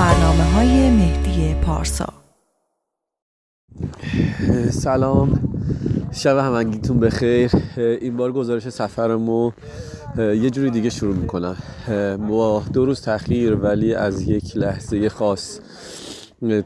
برنامه 0.00 0.44
های 0.44 0.90
مهدی 0.90 1.54
پارسا. 1.54 2.12
سلام. 4.70 5.40
شب 6.12 6.36
همگیتون 6.36 7.00
بخیر. 7.00 7.50
این 7.76 8.16
بار 8.16 8.32
گزارش 8.32 8.68
سفرمو 8.68 9.52
یه 10.18 10.50
جوری 10.50 10.70
دیگه 10.70 10.90
شروع 10.90 11.16
می‌کنم. 11.16 11.56
با 12.28 12.62
دو 12.72 12.84
روز 12.84 13.00
تاخیر 13.00 13.54
ولی 13.54 13.94
از 13.94 14.22
یک 14.22 14.56
لحظه 14.56 15.08
خاص 15.08 15.60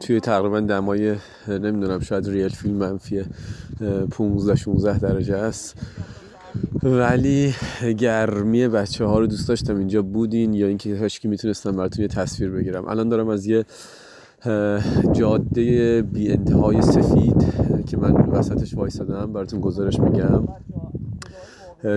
توی 0.00 0.20
تقریبا 0.20 0.60
دمای 0.60 1.16
نمی‌دونم 1.48 2.00
شاید 2.00 2.28
ریل 2.28 2.48
فیلم 2.48 2.74
منفی 2.74 3.24
15 4.10 4.54
16 4.54 4.98
درجه 4.98 5.36
است. 5.36 5.74
ولی 6.82 7.54
گرمی 7.98 8.68
بچه 8.68 9.04
ها 9.04 9.18
رو 9.18 9.26
دوست 9.26 9.48
داشتم 9.48 9.76
اینجا 9.76 10.02
بودین 10.02 10.54
یا 10.54 10.66
اینکه 10.66 11.08
که 11.08 11.28
می‌تونستم 11.28 11.76
براتون 11.76 12.02
یه 12.02 12.08
تصویر 12.08 12.50
بگیرم. 12.50 12.88
الان 12.88 13.08
دارم 13.08 13.28
از 13.28 13.46
یه 13.46 13.64
جاده 15.12 16.02
بی 16.02 16.32
انتهای 16.32 16.82
سفید 16.82 17.46
که 17.86 17.96
من 17.96 18.12
وسطش 18.12 18.74
وایسادم 18.74 19.32
براتون 19.32 19.60
گزارش 19.60 20.00
میگم. 20.00 20.48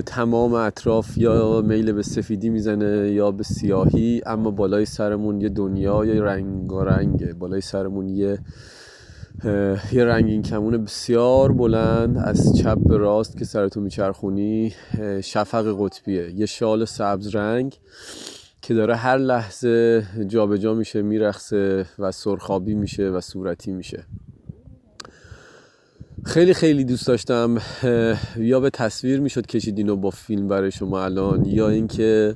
تمام 0.05 0.53
اطراف 0.53 1.17
یا 1.17 1.61
میل 1.61 1.91
به 1.91 2.03
سفیدی 2.03 2.49
می‌زنه 2.49 3.11
یا 3.11 3.31
به 3.31 3.43
سیاهی 3.43 4.21
اما 4.25 4.51
بالای 4.51 4.85
سرمون 4.85 5.41
یه 5.41 5.49
دنیای 5.49 6.19
رنگارنگه. 6.19 7.33
بالای 7.33 7.61
سرمون 7.61 8.09
یه 8.09 8.39
یه 9.91 10.05
رنگین 10.05 10.41
کمون 10.41 10.83
بسیار 10.83 11.51
بلند 11.51 12.17
از 12.17 12.57
چپ 12.57 12.77
به 12.77 12.97
راست 12.97 13.37
که 13.37 13.45
سرتو 13.45 13.81
میچرخونی 13.81 14.73
شفق 15.23 15.75
قطبیه. 15.79 16.31
یه 16.31 16.45
شال 16.45 16.85
سبز 16.85 17.35
رنگ 17.35 17.79
که 18.61 18.73
داره 18.73 18.95
هر 18.95 19.17
لحظه 19.17 20.05
جابجا 20.27 20.57
جا 20.57 20.73
میشه 20.73 21.01
میرخصه 21.01 21.85
و 21.99 22.11
سرخابی 22.11 22.75
میشه 22.75 23.09
و 23.09 23.21
صورتی 23.21 23.71
میشه. 23.71 24.03
خیلی 26.25 26.53
خیلی 26.53 26.83
دوست 26.83 27.07
داشتم 27.07 27.57
یا 28.37 28.59
به 28.59 28.69
تصویر 28.69 29.19
می‌شد 29.19 29.45
کشید 29.45 29.77
اینو 29.77 29.95
با 29.95 30.09
فیلم 30.09 30.47
برای 30.47 30.71
شما 30.71 31.03
الان 31.03 31.45
یا 31.45 31.69
اینکه 31.69 32.35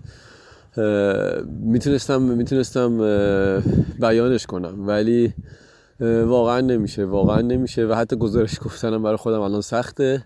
می‌تونستم 1.61 2.21
می‌تونستم 2.21 2.97
بیانش 3.99 4.45
کنم. 4.45 4.87
ولی 4.87 5.33
واقعا 6.01 6.61
نمیشه 6.61 7.05
واقعا 7.05 7.41
نمیشه 7.41 7.85
و 7.85 7.93
حتی 7.93 8.15
گزارش 8.15 8.59
گفتنم 8.65 9.03
برای 9.03 9.17
خودم 9.17 9.41
الان 9.41 9.61
سخته. 9.61 10.23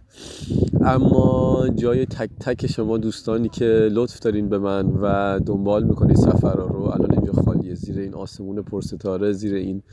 اما 0.81 1.67
جای 1.75 2.05
تک 2.05 2.29
تک 2.39 2.67
شما 2.67 2.97
دوستانی 2.97 3.49
که 3.49 3.89
لطف 3.91 4.19
دارین 4.19 4.49
به 4.49 4.57
من 4.57 4.85
و 4.85 5.39
دنبال 5.45 5.83
می‌کنید 5.83 6.17
سفرها 6.17 6.65
رو 6.65 6.83
الان 6.83 7.11
اینجا 7.11 7.33
خالیه 7.45 7.75
زیر 7.75 7.99
این 7.99 8.13
آسمون 8.13 8.61
پرستاره 8.61 9.31
زیر 9.31 9.55
این 9.55 9.83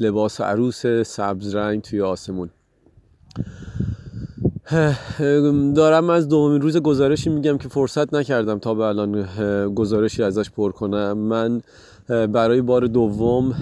لباس 0.00 0.40
عروس 0.40 0.86
سبز 0.86 1.54
رنگ 1.54 1.82
توی 1.82 2.00
آسمون. 2.00 2.50
دارم 5.74 6.10
از 6.10 6.28
دومین 6.28 6.60
روز 6.60 6.76
گزارشی 6.76 7.30
میگم 7.30 7.58
که 7.58 7.68
فرصت 7.68 8.14
نکردم 8.14 8.58
تا 8.58 8.74
به 8.74 8.84
الان 8.84 9.26
گزارشی 9.74 10.22
ازش 10.22 10.50
پر 10.50 10.72
کنم. 10.72 11.18
من 11.18 11.60
برای 12.08 12.62
بار 12.62 12.86
دوم 12.86 13.54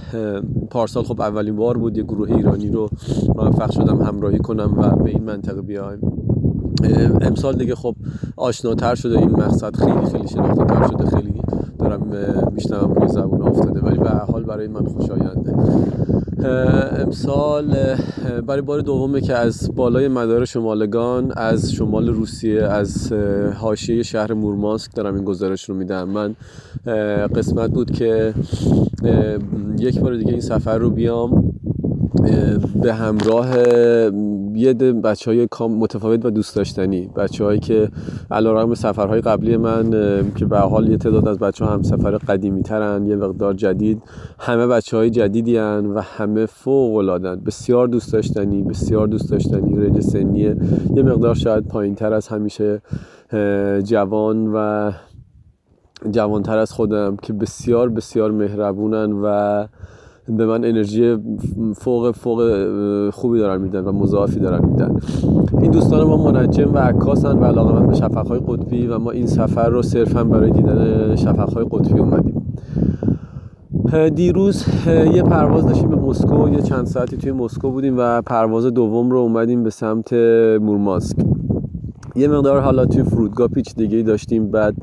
پارسال 0.71 1.05
خب 1.05 1.21
اولین 1.21 1.57
بار 1.57 1.79
بود 1.79 1.97
یه 1.97 2.03
گروه 2.03 2.31
ایرانی 2.31 2.69
رو 2.69 2.89
موفق 3.37 3.71
شدم 3.71 4.03
همراهی 4.03 4.39
کنم 4.39 4.75
و 4.79 5.05
به 5.05 5.11
این 5.11 5.25
منطقه 5.25 5.63
بیایم. 5.63 6.01
امسال 7.21 7.57
دیگه 7.57 7.75
خب 7.75 7.95
آشناتر 8.37 8.95
شده 8.95 9.19
این 9.19 9.31
مقصد 9.31 9.77
خیلی 9.77 10.07
خیلی 10.13 10.29
شناخته 10.29 10.65
تر 10.65 10.89
شده 10.89 11.17
خیلی 11.17 11.43
دارم 11.79 12.03
میشنم 12.53 12.95
روی 12.95 13.09
زبون 13.09 13.43
افتاده 13.43 13.81
ولی 13.81 13.99
به 13.99 14.11
حال 14.11 14.43
برای 14.43 14.69
من 14.69 14.85
خوشاینده 14.85 15.55
امسال 16.45 17.77
برای 18.47 18.61
بار 18.61 18.81
دومه 18.81 19.21
که 19.21 19.35
از 19.35 19.75
بالای 19.75 20.09
مدار 20.09 20.45
شمالگان 20.45 21.33
از 21.37 21.73
شمال 21.73 22.09
روسیه 22.09 22.63
از 22.63 23.13
حاشیه 23.55 24.03
شهر 24.03 24.33
مورمانسک 24.33 24.95
دارم 24.95 25.15
این 25.15 25.25
گزارش 25.25 25.69
رو 25.69 25.75
میدم. 25.75 26.09
من 26.09 26.35
قسمت 27.37 27.71
بود 27.71 27.91
که 27.91 28.35
یک 29.79 30.01
بار 30.01 30.17
دیگه 30.17 30.31
این 30.31 30.41
سفر 30.41 30.79
رو 30.79 30.91
بیام 30.91 31.53
به 32.83 32.95
همراه 32.95 33.51
یه 34.55 34.75
بچه 34.75 35.31
های 35.31 35.49
متفاوت 35.61 36.25
و 36.25 36.31
دوست 36.31 36.57
داشتنی. 36.57 37.11
بچه 37.17 37.45
هایی 37.45 37.61
که 37.61 37.89
علا 38.31 38.75
سفرهای 38.75 39.21
قبلی 39.21 39.57
من 39.57 39.91
که 40.37 40.45
به 40.45 40.59
حال 40.59 40.89
یه 40.89 40.97
تعداد 40.97 41.29
از 41.29 41.39
بچه 41.39 41.65
ها 41.65 41.73
هم 41.73 41.83
سفر 41.83 42.11
قدیمی 42.11 42.63
ترن 42.63 43.07
یه 43.07 43.17
مقدار 43.17 43.55
جدید 43.55 44.03
همه 44.39 44.67
بچه 44.67 44.97
های 44.97 45.11
جدیدی 45.11 45.57
هن 45.57 45.87
و 45.87 46.01
همه 46.01 46.47
فوق 46.47 46.97
العادن 46.97 47.37
بسیار 47.37 47.89
دوست 47.89 48.13
داشتنی 48.13 48.63
بسیار 48.63 49.07
دوست 49.07 49.31
داشتنی 49.31 49.77
رنج 49.77 50.01
سنیه 50.01 50.57
یه 50.97 51.03
مقدار 51.03 51.35
شاید 51.35 51.69
پایین 51.69 51.95
تر 51.95 52.13
از 52.13 52.29
همیشه 52.29 52.83
جوان 53.85 54.53
و 54.55 54.93
جوانتر 56.11 56.59
از 56.59 56.73
خودم 56.73 57.17
که 57.17 57.33
بسیار 57.33 57.89
بسیار 57.89 58.31
مهربونن 58.31 59.13
و 59.13 59.67
به 60.37 60.47
من 60.47 60.65
انرژی 60.65 61.17
فوق 61.77 62.11
فوق 62.11 62.41
خوبی 63.11 63.39
دارن 63.39 63.63
میدن 63.63 63.85
و 63.85 63.93
مضاعفی 63.93 64.41
دارن 64.41 64.69
میدن. 64.69 65.01
این 65.63 65.71
دوستان 65.71 66.07
ما 66.07 66.31
منجم 66.33 66.75
و 66.75 66.79
عکاسن 66.79 67.39
و 67.39 67.45
علاقه 67.45 67.73
من 67.73 67.87
به 67.87 67.95
شفقهای 67.95 68.41
قطبی 68.49 68.87
و 68.87 68.99
ما 68.99 69.11
این 69.11 69.27
سفر 69.27 69.69
رو 69.69 69.83
صرفا 69.83 70.25
برای 70.25 70.51
دیدن 70.51 71.17
شفقهای 71.17 71.65
قطبی 71.71 71.99
اومدیم. 71.99 72.43
دیروز 74.15 74.65
یه 75.15 75.23
پرواز 75.23 75.67
داشتیم 75.67 75.89
به 75.89 75.97
مسکو 75.97 76.49
یه 76.49 76.63
چند 76.63 76.87
ساعتی 76.87 77.17
توی 77.17 77.33
مسکو 77.33 77.71
بودیم 77.71 77.95
و 77.99 78.23
پرواز 78.23 78.67
دوم 78.67 79.11
رو 79.11 79.19
اومدیم 79.19 79.63
به 79.63 79.71
سمت 79.71 80.13
مورمانسک. 80.63 81.17
یه 82.21 82.29
مقدار 82.29 82.61
حالا 82.61 82.87
توی 82.87 83.03
فرودگاه 83.03 83.49
پیچ 83.49 83.75
دیگه 83.75 84.03
داشتیم 84.03 84.51
بعد 84.51 84.75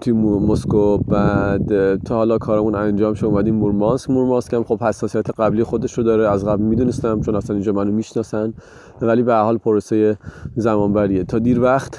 توی 0.00 0.12
مسکو 0.12 0.98
بعد 0.98 1.96
تا 2.02 2.14
حالا 2.14 2.38
کارمون 2.38 2.74
انجام 2.74 3.14
شد 3.14 3.26
اومدیم 3.26 3.54
مورماسک 3.54 4.10
مورماسک 4.10 4.54
هم 4.54 4.64
خب 4.64 4.82
حساسیت 4.82 5.40
قبلی 5.40 5.64
خودش 5.64 5.92
رو 5.92 6.04
داره 6.04 6.28
از 6.28 6.44
قبل 6.44 6.62
می‌دونستم 6.62 7.20
چون 7.20 7.34
اصلا 7.34 7.56
اینجا 7.56 7.72
منو 7.72 7.92
می‌شناسن 7.92 8.54
ولی 9.02 9.22
به 9.22 9.34
حال 9.34 9.58
پروسه 9.58 10.18
زمانبریه. 10.56 11.24
تا 11.24 11.38
دیر 11.38 11.60
وقت 11.60 11.98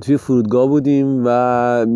توی 0.00 0.16
فرودگاه 0.16 0.68
بودیم 0.68 1.22
و 1.26 1.86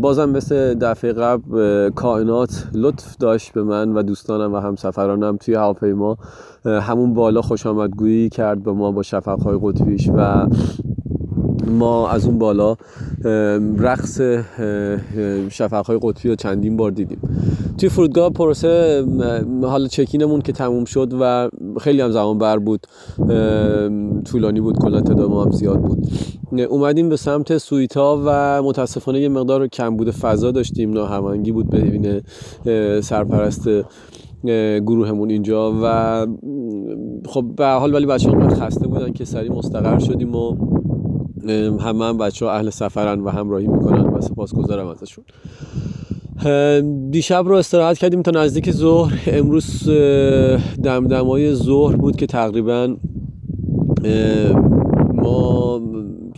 بازم 0.00 0.28
مثل 0.28 0.74
دفعه 0.74 1.12
قبل 1.12 1.90
کائنات 1.90 2.68
لطف 2.74 3.16
داشت 3.16 3.52
به 3.52 3.62
من 3.62 3.92
و 3.92 4.02
دوستانم 4.02 4.54
و 4.54 4.56
همسفرانم 4.56 5.36
توی 5.36 5.54
هواپیما. 5.54 6.16
همون 6.66 7.14
بالا 7.14 7.42
خوش 7.42 7.66
آمدگویی 7.66 8.28
کرد 8.28 8.62
به 8.62 8.72
ما 8.72 8.92
با 8.92 9.02
شفقهای 9.02 9.58
قطبیش 9.62 10.08
و 10.16 10.46
ما 11.66 12.08
از 12.08 12.26
اون 12.26 12.38
بالا 12.38 12.76
رقص 13.78 14.20
شفقهای 15.48 15.98
قطبی 16.02 16.28
رو 16.28 16.34
چندین 16.34 16.76
بار 16.76 16.90
دیدیم. 16.90 17.18
توی 17.78 17.88
فرودگاه 17.88 18.30
پروسه 18.30 19.04
حالا 19.62 19.86
چکینمون 19.86 20.40
که 20.40 20.52
تموم 20.52 20.84
شد 20.84 21.12
و 21.20 21.50
خیلی 21.80 22.00
هم 22.00 22.10
زمان 22.10 22.38
بر 22.38 22.58
بود 22.58 22.86
طولانی 24.24 24.60
بود 24.60 24.78
کلا 24.78 25.00
تعداد 25.00 25.30
ما 25.30 25.44
هم 25.44 25.50
زیاد 25.50 25.80
بود. 25.80 26.06
اومدیم 26.70 27.08
به 27.08 27.16
سمت 27.16 27.58
سویتا 27.58 28.22
و 28.26 28.62
متاسفانه 28.62 29.20
یه 29.20 29.28
مقدار 29.28 29.66
کم 29.66 29.96
بود 29.96 30.10
فضا 30.10 30.50
داشتیم 30.50 30.92
ناهمانگی 30.92 31.52
بود 31.52 31.70
بین 31.70 32.20
سرپرست 33.00 33.68
گروهمون 34.86 35.30
اینجا 35.30 35.72
و 35.82 36.26
خب 37.28 37.44
به 37.56 37.66
حال 37.66 37.94
ولی 37.94 38.06
بچه 38.06 38.30
هم 38.30 38.48
خسته 38.48 38.88
بودن 38.88 39.12
که 39.12 39.24
سری 39.24 39.48
مستقر 39.48 39.98
شدیم 39.98 40.34
و 40.34 40.56
همه 41.80 42.04
هم 42.04 42.18
بچه 42.18 42.46
ها 42.46 42.52
اهل 42.52 42.70
سفرن 42.70 43.20
و 43.20 43.28
همراهی 43.28 43.66
می‌کنن 43.66 44.04
و 44.04 44.20
سپاسگزارم 44.20 44.86
ازشون. 44.86 45.24
دیشب 47.10 47.44
رو 47.46 47.54
استراحت 47.54 47.98
کردیم 47.98 48.22
تا 48.22 48.30
نزدیک 48.30 48.70
ظهر. 48.70 49.22
امروز 49.26 49.88
دمدمای 50.82 51.54
ظهر 51.54 51.96
بود 51.96 52.16
که 52.16 52.26
تقریبا 52.26 52.96
ما 55.14 55.80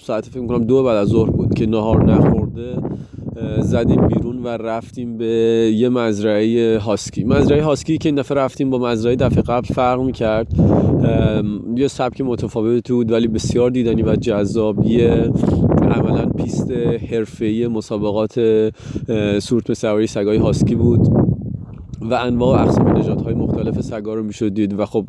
ساعت 0.03 0.25
فکر 0.25 0.47
کنم 0.47 0.65
دو 0.65 0.83
بعد 0.83 0.97
از 0.97 1.09
ظهر 1.09 1.31
بود 1.31 1.55
که 1.55 1.67
نهار 1.67 2.05
نخورده. 2.05 2.77
زدیم 3.61 4.09
بیرون 4.09 4.43
و 4.43 4.49
رفتیم 4.49 5.17
به 5.17 5.27
یه 5.77 5.89
مزرعه 5.89 6.79
هاسکی. 6.79 7.25
مزرعه 7.25 7.63
هاسکی 7.63 7.99
که 7.99 8.09
این 8.09 8.17
دفعه 8.17 8.39
رفتیم 8.39 8.71
با 8.71 8.79
مزرعه 8.79 9.17
دفعه 9.17 9.43
قبل 9.43 9.67
فرق 9.67 10.01
می‌کرد. 10.01 10.47
یه 11.77 11.89
سبک 11.89 12.21
متفاوت 12.21 12.91
بود 12.91 13.13
ولی 13.13 13.29
بسیار 13.29 13.71
دیدنی 13.71 14.03
و 14.03 14.17
جذابیه 14.17 15.31
عملا 15.83 16.27
پیست 16.27 16.71
حرفه‌ای 17.11 17.69
مسابقات 17.69 18.33
سورت 19.39 19.67
به 19.67 19.75
سواری 19.75 20.07
سگای 20.07 20.37
هاسکی 20.37 20.75
بود 20.75 21.09
و 22.01 22.15
انواع 22.15 22.63
اقسام 22.63 22.87
های 23.25 23.35
مختلف 23.35 23.81
سگا 23.81 24.15
رو 24.15 24.23
می‌شد 24.23 24.55
دید 24.55 24.79
و 24.79 24.87
خب 24.87 25.05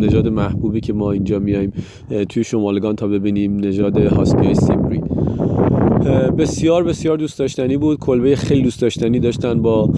نژاد 0.00 0.28
محبوبی 0.28 0.80
که 0.80 0.92
ما 0.92 1.12
اینجا 1.12 1.38
میایم 1.38 1.72
توی 2.28 2.44
شمالگان 2.44 2.96
تا 2.96 3.06
ببینیم 3.06 3.56
نژاد 3.56 3.96
هاسکی 3.98 4.54
سیبری. 4.54 5.02
بسیار 6.38 6.84
بسیار 6.84 7.16
دوست 7.18 7.38
داشتنی 7.38 7.76
بود. 7.76 7.98
کلبه 7.98 8.36
خیلی 8.36 8.62
دوست 8.62 8.80
داشتنی 8.80 9.20
داشتن 9.20 9.62
با 9.62 9.90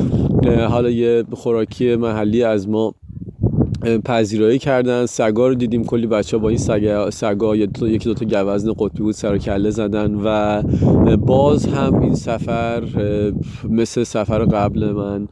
حالا 0.69 0.91
یه 0.91 1.25
خوراکی 1.33 1.97
محلی 1.97 2.43
از 2.43 2.69
ما 2.69 2.95
پذیرایی 4.05 4.59
کردن. 4.59 5.07
سگا 5.07 5.49
رو 5.49 5.55
دیدیم. 5.55 5.85
کلی 5.85 6.07
بچه 6.07 6.39
با 6.39 6.49
این 6.49 6.59
سگا, 6.59 7.11
سگا 7.11 7.57
یکی 7.57 7.99
دوتا 8.05 8.45
گوزن 8.45 8.73
قطبی 8.79 9.03
بود 9.03 9.15
سر 9.15 9.39
کله 9.39 9.71
زدن 9.71 10.15
و 10.15 10.63
باز 11.17 11.67
هم 11.67 12.01
این 12.01 12.15
سفر 12.15 12.83
مثل 13.71 14.03
سفر 14.05 14.45
قبل 14.45 14.93
من 14.93 15.29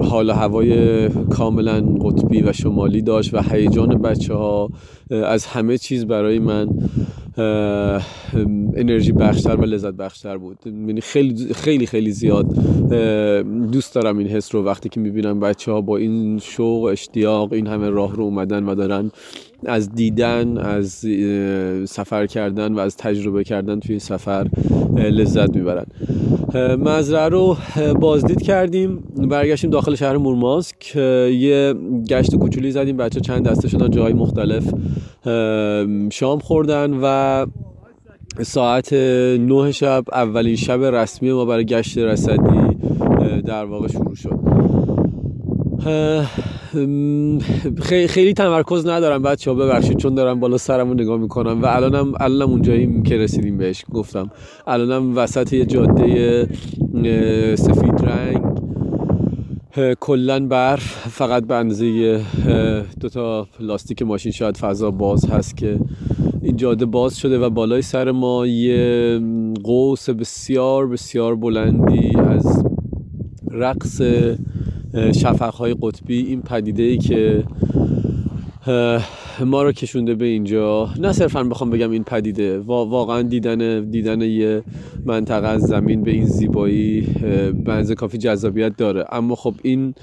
حال 0.00 0.30
هوای 0.30 1.08
کاملا 1.08 1.80
قطبی 1.80 2.42
و 2.42 2.52
شمالی 2.52 3.02
داشت 3.02 3.34
و 3.34 3.42
هیجان 3.42 3.88
بچه 4.02 4.34
ها 4.34 4.70
از 5.10 5.46
همه 5.46 5.78
چیز 5.78 6.06
برای 6.06 6.38
من 6.38 6.68
انرژی 8.76 9.12
بخشتر 9.12 9.56
و 9.56 9.64
لذت 9.64 9.94
بخشتر 9.94 10.36
بود. 10.36 10.58
یعنی 10.66 11.00
خیلی 11.00 11.54
خیلی 11.54 11.86
خیلی 11.86 12.10
زیاد 12.10 12.46
دوست 13.72 13.94
دارم 13.94 14.18
این 14.18 14.28
حس 14.28 14.54
رو 14.54 14.64
وقتی 14.64 14.88
که 14.88 15.00
می‌بینم 15.00 15.40
بچه 15.40 15.72
ها 15.72 15.80
با 15.80 15.96
این 15.96 16.38
شوق 16.38 16.84
اشتیاق 16.84 17.52
این 17.52 17.66
همه 17.66 17.90
راه 17.90 18.16
رو 18.16 18.24
اومدن 18.24 18.64
و 18.64 18.74
دارن. 18.74 19.10
از 19.66 19.94
دیدن 19.94 20.58
از 20.58 21.06
سفر 21.88 22.26
کردن 22.26 22.74
و 22.74 22.78
از 22.78 22.96
تجربه 22.96 23.44
کردن 23.44 23.80
توی 23.80 23.98
سفر 23.98 24.46
لذت 24.96 25.56
می‌برن. 25.56 25.86
مزرعه 26.78 27.28
رو 27.28 27.56
بازدید 28.00 28.42
کردیم 28.42 28.96
برگشتیم 29.16 29.70
داخل 29.70 29.94
شهر 29.94 30.16
مورمانسک. 30.16 30.96
یه 30.96 31.74
گشت 32.08 32.36
کوچولی 32.36 32.70
زدیم 32.70 32.96
بچه 32.96 33.20
چند 33.20 33.48
دسته 33.48 33.68
شدن 33.68 33.90
جاهای 33.90 34.12
مختلف 34.12 34.74
شام 36.12 36.38
خوردن 36.38 36.98
و 37.02 37.46
ساعت 38.42 38.92
نه 38.92 39.72
شب 39.72 40.04
اولین 40.12 40.56
شب 40.56 40.80
رسمی 40.82 41.32
ما 41.32 41.44
برای 41.44 41.64
گشت 41.64 41.98
رسدی 41.98 42.76
در 43.46 43.64
واقع 43.64 43.88
شروع 43.88 44.14
شد. 44.14 44.38
خیلی 48.08 48.32
تمرکز 48.32 48.86
ندارم 48.86 49.22
بچه 49.22 49.50
ها 49.50 49.56
ببخشید 49.56 49.96
چون 49.96 50.14
دارم 50.14 50.40
بالا 50.40 50.58
سرمو 50.58 50.94
نگاه 50.94 51.18
می‌کنم 51.18 51.62
و 51.62 51.66
الانم 51.66 52.12
الانم 52.20 52.50
اونجایی 52.50 53.02
که 53.02 53.16
رسیدیم 53.16 53.58
بهش 53.58 53.84
گفتم. 53.92 54.30
الانم 54.66 55.16
وسط 55.16 55.52
یه 55.52 55.66
جاده 55.66 56.48
سفید 57.56 58.04
رنگ 58.04 58.42
کلا 60.00 60.46
برف 60.46 61.08
فقط 61.08 61.46
به 61.46 61.54
اندازه 61.54 62.20
دو 63.00 63.08
تا 63.08 63.46
لاستیک 63.60 64.02
ماشین 64.02 64.32
شاید 64.32 64.56
فضا 64.56 64.90
باز 64.90 65.30
هست 65.30 65.56
که 65.56 65.78
این 66.42 66.56
جاده 66.56 66.86
باز 66.86 67.16
شده 67.16 67.38
و 67.38 67.50
بالای 67.50 67.82
سر 67.82 68.10
ما 68.10 68.46
یه 68.46 69.20
قوس 69.64 70.10
بسیار 70.10 70.88
بسیار 70.88 71.36
بلندی 71.36 72.16
از 72.16 72.64
رقص 73.50 74.02
شفقهای 74.94 75.76
قطبی 75.82 76.18
این 76.26 76.42
پدیده 76.42 76.82
ای 76.82 76.98
که 76.98 77.44
ما 79.46 79.62
رو 79.62 79.72
کشونده 79.72 80.14
به 80.14 80.24
اینجا. 80.24 80.88
نه 81.00 81.12
صرفا 81.12 81.44
بخوام 81.44 81.70
بگم 81.70 81.90
این 81.90 82.04
پدیده 82.04 82.58
واقعا 82.58 83.22
دیدن 83.22 83.90
دیدن 83.90 84.20
یه 84.20 84.62
منطقه 85.04 85.46
از 85.46 85.62
زمین 85.62 86.02
به 86.02 86.10
این 86.10 86.26
زیبایی 86.26 87.00
بنز 87.64 87.92
کافی 87.92 88.18
جذابیت 88.18 88.76
داره. 88.76 89.04
اما 89.12 89.34
خب 89.34 89.54
این 89.62 89.94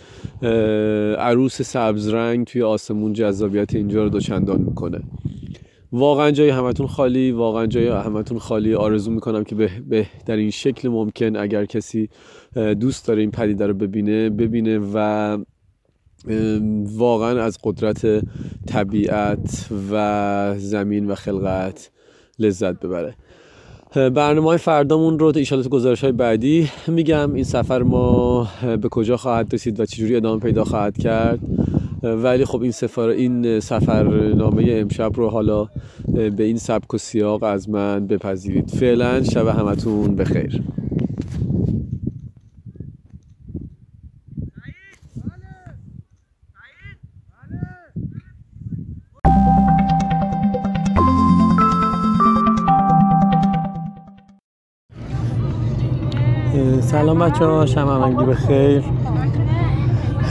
عروس 1.17 1.61
سبز 1.61 2.07
رنگ 2.07 2.45
توی 2.45 2.61
آسمون 2.61 3.13
جذابیت 3.13 3.75
اینجا 3.75 4.03
رو 4.03 4.09
دوچندان 4.09 4.61
می‌کنه. 4.61 4.99
واقعا 5.95 6.31
جای 6.31 6.49
همتون 6.49 6.87
خالی 6.87 7.31
واقعا 7.31 7.67
جای 7.67 7.87
همتون 7.87 8.39
خالی. 8.39 8.73
آرزو 8.73 9.11
می‌کنم 9.11 9.43
که 9.43 9.55
به 9.55 9.69
بهترین 9.89 10.49
شکل 10.49 10.89
ممکن 10.89 11.35
اگر 11.35 11.65
کسی 11.65 12.09
دوست 12.79 13.07
داره 13.07 13.21
این 13.21 13.31
پدیده 13.31 13.67
رو 13.67 13.73
ببینه 13.73 14.29
ببینه 14.29 14.79
و 14.93 15.37
واقعا 16.97 17.43
از 17.43 17.57
قدرت 17.63 18.21
طبیعت 18.67 19.69
و 19.91 20.55
زمین 20.57 21.07
و 21.07 21.15
خلقت 21.15 21.91
لذت 22.39 22.79
ببره. 22.79 23.15
برنامه 23.95 24.47
های 24.47 24.57
فردامون 24.57 25.19
رو 25.19 25.33
ایشالا 25.35 25.63
تو 25.63 25.69
گزارش 25.69 26.03
های 26.03 26.11
بعدی 26.11 26.69
میگم. 26.87 27.33
این 27.33 27.43
سفر 27.43 27.81
ما 27.81 28.47
به 28.81 28.89
کجا 28.89 29.17
خواهد 29.17 29.53
رسید 29.53 29.79
و 29.79 29.85
چجوری 29.85 30.15
ادامه 30.15 30.39
پیدا 30.39 30.63
خواهد 30.63 30.97
کرد؟ 30.97 31.39
ولی 32.05 32.45
خب 32.45 32.61
این 32.61 32.71
سفر 32.71 33.07
این 33.07 33.59
سفرنامه 33.59 34.65
امشب 34.67 35.11
رو 35.15 35.29
حالا 35.29 35.69
به 36.07 36.43
این 36.43 36.57
سبک 36.57 36.93
و 36.93 36.97
سیاق 36.97 37.43
از 37.43 37.69
من 37.69 38.07
بپذیرید. 38.07 38.69
فعلا 38.69 39.23
شب 39.23 39.47
همتون 39.47 40.15
بخیر. 40.15 40.61
سلام 56.81 57.19
بچه 57.19 57.45
ها 57.45 57.65
شب 57.65 57.87
همگی 57.87 58.25
بخیر. 58.25 58.83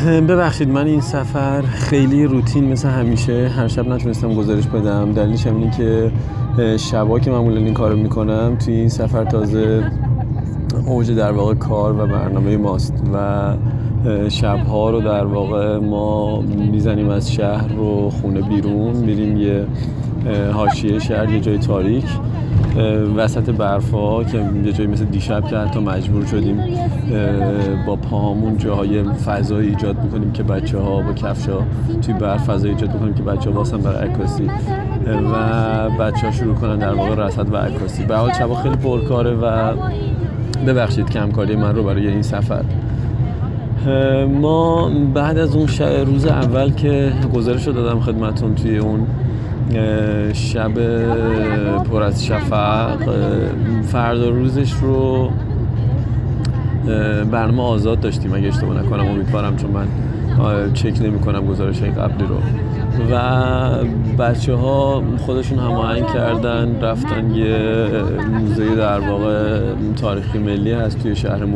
ببخشید 0.05 0.69
من 0.69 0.87
این 0.87 1.01
سفر 1.01 1.63
خیلی 1.63 2.25
روتین 2.25 2.73
مثل 2.73 2.89
همیشه. 2.89 3.49
هر 3.49 3.69
شب 3.69 3.89
نتونستم 3.89 4.35
گزارش 4.35 4.67
بدم. 4.67 5.13
دلیلش 5.13 5.47
هم 5.47 5.57
اینه 5.57 5.71
که 5.71 6.13
شبا 6.77 7.19
که 7.19 7.31
معمولا 7.31 7.57
این 7.57 7.75
کارو 7.75 7.97
می‌کنم 7.97 8.57
توی 8.65 8.75
این 8.75 8.89
سفر 8.89 9.25
تازه 9.25 9.91
اوج 10.87 11.11
در 11.11 11.33
واقع 11.33 11.55
کار 11.55 11.93
و 11.93 12.07
برنامه 12.07 12.57
ماست 12.57 13.03
و 13.15 13.57
شبها 14.29 14.91
رو 14.91 15.01
در 15.01 15.25
واقع 15.25 15.79
ما 15.79 16.41
می‌زنیم 16.41 17.09
از 17.09 17.33
شهر 17.33 17.69
رو 17.69 18.11
خونه 18.11 18.41
بیرون 18.41 18.97
میریم 18.97 19.37
یه 19.37 19.67
حاشیه 20.53 20.99
شهر 20.99 21.31
یه 21.31 21.41
جای 21.41 21.59
تاریک. 21.59 22.07
وسط 23.17 23.51
برفا 23.51 24.25
که 24.25 24.39
یه 24.65 24.73
جایی 24.73 24.91
مثل 24.91 25.05
دیشب 25.05 25.45
که 25.45 25.57
حتی 25.57 25.81
مجبور 25.81 26.27
شدیم 26.27 26.63
با 27.87 27.97
پاهامون 27.97 28.57
جاهای 28.57 29.03
فضایی 29.03 29.69
ایجاد 29.69 30.03
می‌کنیم 30.03 30.33
که 30.33 30.43
بچه 30.43 30.79
ها 30.79 31.01
با 31.01 31.13
کفش 31.13 31.49
ها 31.49 31.63
توی 32.03 32.15
برف 32.15 32.45
فضایی 32.45 32.75
ایجاد 32.75 32.93
می‌کنیم 32.95 33.15
که 33.15 33.23
بچه 33.23 33.51
ها 33.51 33.57
باسن 33.57 33.79
برای 33.79 34.09
عکاسی 34.09 34.51
و 35.07 35.91
بچه 35.91 36.27
ها 36.27 36.33
شروع 36.33 36.55
کنن 36.55 36.79
در 36.79 36.95
واقع 36.95 37.27
رسد 37.27 37.53
و 37.53 37.57
عکاسی. 37.57 38.05
به 38.05 38.17
حال 38.17 38.33
شبا 38.33 38.55
خیلی 38.55 38.77
پرکاره 38.77 39.31
و 39.31 39.73
ببخشید 40.67 41.11
کمکاری 41.11 41.57
من 41.57 41.75
رو 41.75 41.83
برای 41.83 42.09
این 42.09 42.23
سفر. 42.23 42.65
ما 44.41 44.91
بعد 45.15 45.39
از 45.39 45.57
اون 45.57 45.69
روز 46.07 46.27
اول 46.27 46.71
که 46.71 47.13
گزارش 47.35 47.67
رو 47.67 47.73
دادم 47.73 48.01
خدمتون 48.01 48.55
توی 48.55 48.79
اون 48.79 49.07
شب 50.33 50.73
پر 51.91 52.03
از 52.03 52.27
شفق 52.27 52.99
فردا 53.83 54.29
روزش 54.29 54.73
رو 54.73 55.31
برنامه 57.31 57.63
آزاد 57.63 58.01
داشتیم. 58.01 58.35
اگه 58.35 58.49
اشتباه 58.49 58.79
نکنم 58.79 59.07
امیدوارم 59.09 59.57
چون 59.57 59.71
من 59.71 59.87
چک 60.75 61.03
نمی 61.03 61.19
کنم 61.19 61.47
گزارش 61.47 61.81
های 61.81 61.91
قبلی 61.91 62.27
رو. 62.27 62.37
و 63.11 63.21
بچه 64.19 64.55
ها 64.55 65.03
خودشون 65.19 65.59
هماهنگ 65.59 66.07
کردن 66.07 66.81
رفتن 66.81 67.31
یه 67.31 67.89
موزه 68.33 68.75
در 68.77 69.01
واقع 69.01 69.61
تاریخی 69.97 70.39
ملی 70.39 70.73
هست 70.73 71.03
توی 71.03 71.17
شهر 71.17 71.39
که 71.39 71.47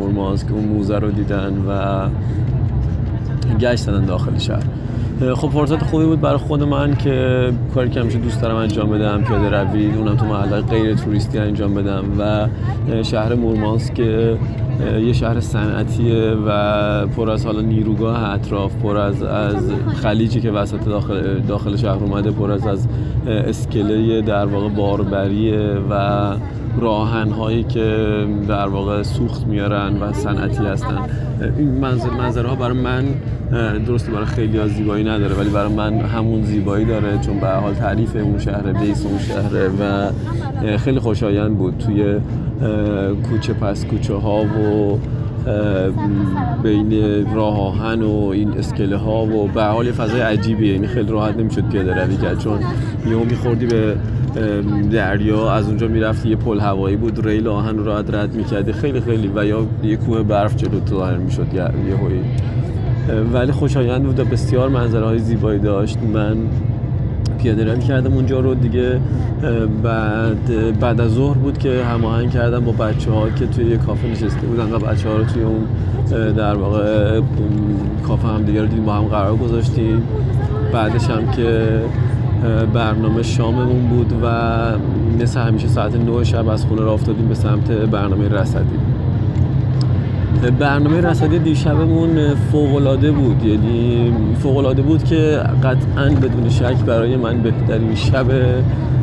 اون 0.51 0.63
موزه 0.63 0.99
رو 0.99 1.11
دیدن 1.11 1.53
و 1.67 2.07
گشت 3.59 3.85
دادن 3.85 4.05
داخل 4.05 4.37
شهر. 4.37 4.63
خب 5.19 5.49
فرصت 5.49 5.83
خوبی 5.83 6.05
بود 6.05 6.21
برای 6.21 6.37
خود 6.37 6.63
من 6.63 6.95
که 6.95 7.49
کاری 7.75 7.89
که 7.89 7.99
همیشه 7.99 8.17
دوست 8.17 8.41
دارم 8.41 8.55
انجام 8.55 8.89
بدم 8.89 9.23
پیاده 9.23 9.63
روی 9.63 9.91
اونم 9.91 10.15
تو 10.15 10.25
محله 10.25 10.61
غیر 10.61 10.95
توریستی 10.95 11.37
انجام 11.37 11.73
بدم 11.73 12.03
و 12.19 12.47
شهر 13.03 13.35
مورمانسک 13.35 13.93
که 13.93 14.37
یه 15.01 15.13
شهر 15.13 15.39
صنعتیه 15.39 16.35
و 16.47 17.07
پر 17.07 17.29
از 17.29 17.45
حالا 17.45 17.61
نیروگاه 17.61 18.29
اطراف 18.29 18.75
پر 18.75 18.97
از 18.97 19.23
از 19.23 19.71
خلیجی 19.95 20.41
که 20.41 20.51
وسط 20.51 20.85
داخل 20.85 21.39
داخل 21.39 21.75
شهر 21.75 22.03
اومده 22.03 22.31
پر 22.31 22.51
از 22.51 22.67
از 22.67 22.87
اسکله 23.27 24.21
در 24.21 24.45
واقع 24.45 24.69
باربریه 24.69 25.77
و 25.89 26.33
راهن 26.79 27.29
هایی 27.29 27.63
که 27.63 28.25
در 28.47 28.67
واقع 28.67 29.03
سوخت 29.03 29.47
میارن 29.47 29.97
و 30.01 30.13
صنعتی 30.13 30.65
هستن. 30.65 30.99
این 31.57 31.71
منظر 31.71 32.09
منظره 32.09 32.49
ها 32.49 32.55
برای 32.55 32.77
من 32.77 33.05
درست 33.85 34.09
برای 34.09 34.25
خیلی 34.25 34.57
ها 34.57 34.67
زیبایی 34.67 35.03
نداره 35.03 35.35
ولی 35.35 35.49
برای 35.49 35.73
من 35.73 35.93
همون 35.99 36.43
زیبایی 36.43 36.85
داره 36.85 37.19
چون 37.21 37.39
به 37.39 37.47
حال 37.47 37.73
تعریف 37.73 38.15
اون 38.15 38.39
شهر 38.39 38.73
بیس 38.73 39.05
اون 39.05 39.19
شهره 39.19 39.67
و 39.67 40.11
خیلی 40.77 40.99
خوشایند 40.99 41.57
بود. 41.57 41.77
توی 41.77 42.19
کوچه 43.29 43.53
پس 43.53 43.85
کوچه 43.85 44.13
ها 44.13 44.41
و 44.41 44.99
بین 46.63 46.91
راه 47.35 47.61
آهن 47.61 48.01
و 48.01 48.29
این 48.33 48.57
اسکله 48.57 48.97
ها 48.97 49.25
و 49.25 49.47
به 49.47 49.63
حال 49.63 49.91
فضای 49.91 50.21
عجیبیه. 50.21 50.73
یعنی 50.73 50.87
خیلی 50.87 51.11
راحت 51.11 51.37
نمی‌شد 51.37 51.69
پیاده 51.69 52.05
روی 52.05 52.17
کرد 52.17 52.39
چون 52.39 52.59
یهو 53.09 53.23
میخوردی 53.23 53.65
به 53.65 53.95
دریا 54.91 55.51
از 55.51 55.67
اونجا 55.67 55.87
می‌رفتی 55.87 56.29
یه 56.29 56.35
پل 56.35 56.59
هوایی 56.59 56.95
بود 56.95 57.27
ریل 57.27 57.47
آهن 57.47 57.77
رو 57.77 57.85
راحت 57.85 58.13
رد 58.13 58.35
می‌کردی. 58.35 58.73
خیلی 58.73 59.01
خیلی. 59.01 59.31
و 59.35 59.45
یا 59.45 59.65
یه 59.83 59.95
کوه 59.95 60.23
برف 60.23 60.55
جلو 60.55 60.79
ظاهر 60.89 61.17
می‌شد 61.17 61.47
یه 61.53 61.63
هایی 61.63 62.21
ولی 63.33 63.51
خوشایند 63.51 64.03
بود 64.03 64.19
و 64.19 64.25
بسیار 64.25 64.69
منظره 64.69 65.05
های 65.05 65.19
زیبایی 65.19 65.59
داشت. 65.59 65.97
من 66.13 66.37
پیاده 67.41 67.63
روی 67.63 67.81
کردم 67.81 68.13
اونجا 68.13 68.39
رو 68.39 68.55
دیگه. 68.55 68.99
بعد 69.83 70.79
بعد 70.79 71.01
از 71.01 71.11
ظهر 71.11 71.37
بود 71.37 71.57
که 71.57 71.83
هماهنگ 71.83 72.31
کردم 72.31 72.59
با 72.59 72.71
بچه 72.71 73.11
ها 73.11 73.29
که 73.29 73.47
توی 73.47 73.65
یه 73.65 73.77
کافه 73.77 74.07
نشسته 74.07 74.47
بودن 74.47 74.71
و 74.71 74.79
بچه 74.79 75.09
ها 75.09 75.17
رو 75.17 75.23
توی 75.23 75.43
اون 75.43 75.67
در 76.33 76.55
واقع 76.55 77.21
کافه 78.07 78.27
هم 78.27 78.43
دیگه 78.43 78.61
رو 78.61 78.67
دیدیم 78.67 78.85
با 78.85 78.93
هم 78.93 79.03
قرار 79.03 79.35
گذاشتیم. 79.35 80.03
بعدش 80.73 81.09
هم 81.09 81.31
که 81.31 81.79
برنامه 82.73 83.23
شاممون 83.23 83.87
بود 83.87 84.13
و 84.23 84.27
مثل 85.23 85.39
همیشه 85.39 85.67
ساعت 85.67 85.95
9 85.95 86.23
شب 86.23 86.47
از 86.47 86.65
خونه 86.65 86.81
را 86.81 86.93
افتادیم 86.93 87.27
به 87.27 87.35
سمت 87.35 87.71
برنامه 87.71 88.29
رسدی 88.29 88.79
برنامه 90.59 91.01
رسدی 91.01 91.39
دیشبمون 91.39 92.35
فوقلاده 92.51 93.11
بود. 93.11 93.45
یعنی 93.45 94.11
فوقلاده 94.39 94.81
بود 94.81 95.03
که 95.03 95.41
قطعا 95.63 96.09
بدون 96.09 96.49
شک 96.49 96.75
برای 96.85 97.15
من 97.15 97.37
بهترین 97.41 97.95
شب 97.95 98.25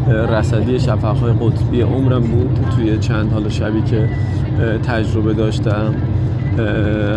رسدی 0.08 0.80
شفقهای 0.80 1.32
قطبی 1.32 1.80
عمرم 1.80 2.22
بود. 2.22 2.58
توی 2.76 2.98
چند 2.98 3.32
حال 3.32 3.48
شبی 3.48 3.82
که 3.82 4.08
تجربه 4.82 5.34
داشتم 5.34 5.94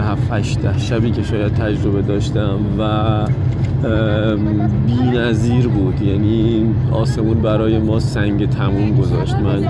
هفت 0.10 0.78
شبی 0.78 1.12
که 1.12 1.24
شاید 1.24 1.54
تجربه 1.54 2.02
داشتم 2.02 2.58
و 2.80 2.84
بی 4.88 5.18
نظیر 5.18 5.68
بود. 5.68 6.02
یعنی 6.02 6.66
آسمون 6.92 7.42
برای 7.42 7.80
ما 7.80 8.00
سنگ 8.00 8.50
تموم 8.50 8.98
گذاشت. 8.98 9.36
من 9.36 9.68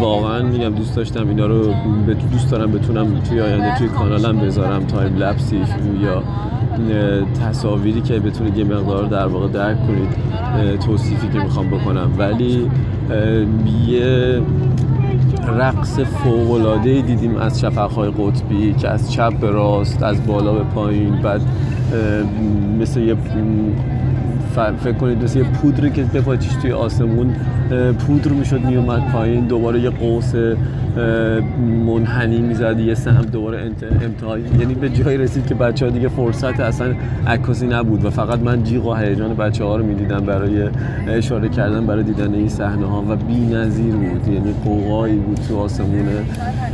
واقعا 0.00 0.42
میگم 0.42 0.68
دوست 0.68 0.96
داشتم 0.96 1.28
اینا 1.28 1.46
رو 1.46 1.74
دوست 2.32 2.50
دارم 2.50 2.72
بتونم 2.72 3.20
توی 3.20 3.40
آینده 3.40 3.78
توی 3.78 3.88
کانالم 3.88 4.38
بذارم. 4.38 4.84
تایم 4.84 5.16
لپسی 5.16 5.56
یا 6.02 6.22
تصاویری 7.48 8.00
که 8.00 8.18
بتونید 8.18 8.58
یه 8.58 8.64
مقدار 8.64 9.04
در 9.04 9.26
واقع 9.26 9.48
درک 9.48 9.76
کنید 9.86 10.08
توصیفی 10.80 11.28
که 11.28 11.38
می‌خوام 11.38 11.70
بکنم. 11.70 12.10
ولی 12.18 12.70
یه 13.88 14.40
رقص 15.58 15.98
فوقلاده 15.98 17.00
دیدیم 17.00 17.36
از 17.36 17.60
شفقهای 17.60 18.10
قطبی 18.10 18.72
که 18.72 18.88
از 18.88 19.12
چپ 19.12 19.34
به 19.40 19.50
راست 19.50 20.02
از 20.02 20.26
بالا 20.26 20.52
به 20.52 20.64
پایین 20.74 21.22
بعد 21.22 21.40
مثل 22.80 23.00
یه 23.00 23.16
فکر 24.84 24.92
کنید 24.92 25.24
مثل 25.24 25.38
یه 25.38 25.44
پودری 25.44 25.90
که 25.90 26.02
بپاچیش 26.02 26.52
توی 26.52 26.72
آسمون 26.72 27.34
پودر 27.98 28.30
می‌شد 28.30 28.60
میومد 28.64 29.12
پایین 29.12 29.46
دوباره 29.46 29.80
یه 29.80 29.90
قوس 29.90 30.34
منحنی 31.86 32.38
می‌زد 32.38 32.80
یه 32.80 32.94
سهم 32.94 33.22
دوباره 33.22 33.70
امتحان 34.04 34.40
یعنی 34.60 34.74
به 34.74 34.88
جایی 34.88 35.18
رسید 35.18 35.46
که 35.46 35.54
بچه 35.54 35.84
ها 35.84 35.90
دیگه 35.90 36.08
فرصت 36.08 36.60
اصلا 36.60 36.94
عکاسی 37.26 37.66
نبود 37.66 38.04
و 38.04 38.10
فقط 38.10 38.38
من 38.38 38.62
جیغ 38.62 38.86
و 38.86 38.94
هیجان 38.94 39.34
بچه 39.34 39.64
ها 39.64 39.76
رو 39.76 39.86
می‌دیدم 39.86 40.20
برای 40.20 40.68
اشاره 41.08 41.48
کردن 41.48 41.86
برای 41.86 42.02
دیدن 42.02 42.34
این 42.34 42.48
صحنه 42.48 42.86
ها 42.86 43.04
و 43.08 43.16
بی 43.16 43.46
نظیر 43.46 43.94
بود. 43.94 44.28
یعنی 44.28 44.54
قوقایی 44.64 45.16
بود 45.16 45.40
تو 45.48 45.58
آسمون 45.58 46.08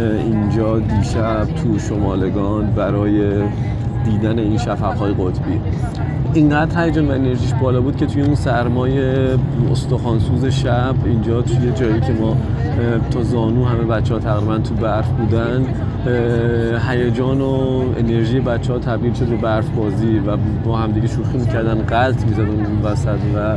اینجا 0.00 0.78
دیشب 0.78 1.44
تو 1.44 1.78
شمالگان 1.78 2.66
برای 2.76 3.32
دیدن 4.04 4.38
این 4.38 4.58
شفقهای 4.58 5.12
قطبی. 5.12 5.60
اینقدر 6.34 6.84
هیجان 6.84 7.08
و 7.08 7.10
انرژیش 7.10 7.54
بالا 7.54 7.80
بود 7.80 7.96
که 7.96 8.06
توی 8.06 8.22
اون 8.22 8.34
سرمای 8.34 8.98
استخوانسوز 9.70 10.44
شب 10.44 10.94
اینجا 11.04 11.42
توی 11.42 11.72
جایی 11.72 12.00
که 12.00 12.12
ما 12.12 12.36
تا 13.10 13.22
زانو 13.22 13.64
همه 13.64 13.84
بچه 13.84 14.14
ها 14.14 14.20
تقریبا 14.20 14.58
تو 14.58 14.74
برف 14.74 15.08
بودن 15.08 15.66
هیجان 16.88 17.40
و 17.40 17.82
انرژی 17.98 18.40
بچه 18.40 18.72
ها 18.72 18.78
تبدیل 18.78 19.12
شد 19.12 19.26
به 19.26 19.36
برف 19.36 19.68
بازی 19.68 20.18
و 20.18 20.36
با 20.64 20.76
هم 20.76 20.92
دیگه 20.92 21.06
شوخی 21.06 21.38
می‌کردن 21.38 21.74
قلط 21.74 22.24
می‌زدن 22.24 22.48
اون 22.48 22.82
وسط 22.82 23.18
و 23.36 23.56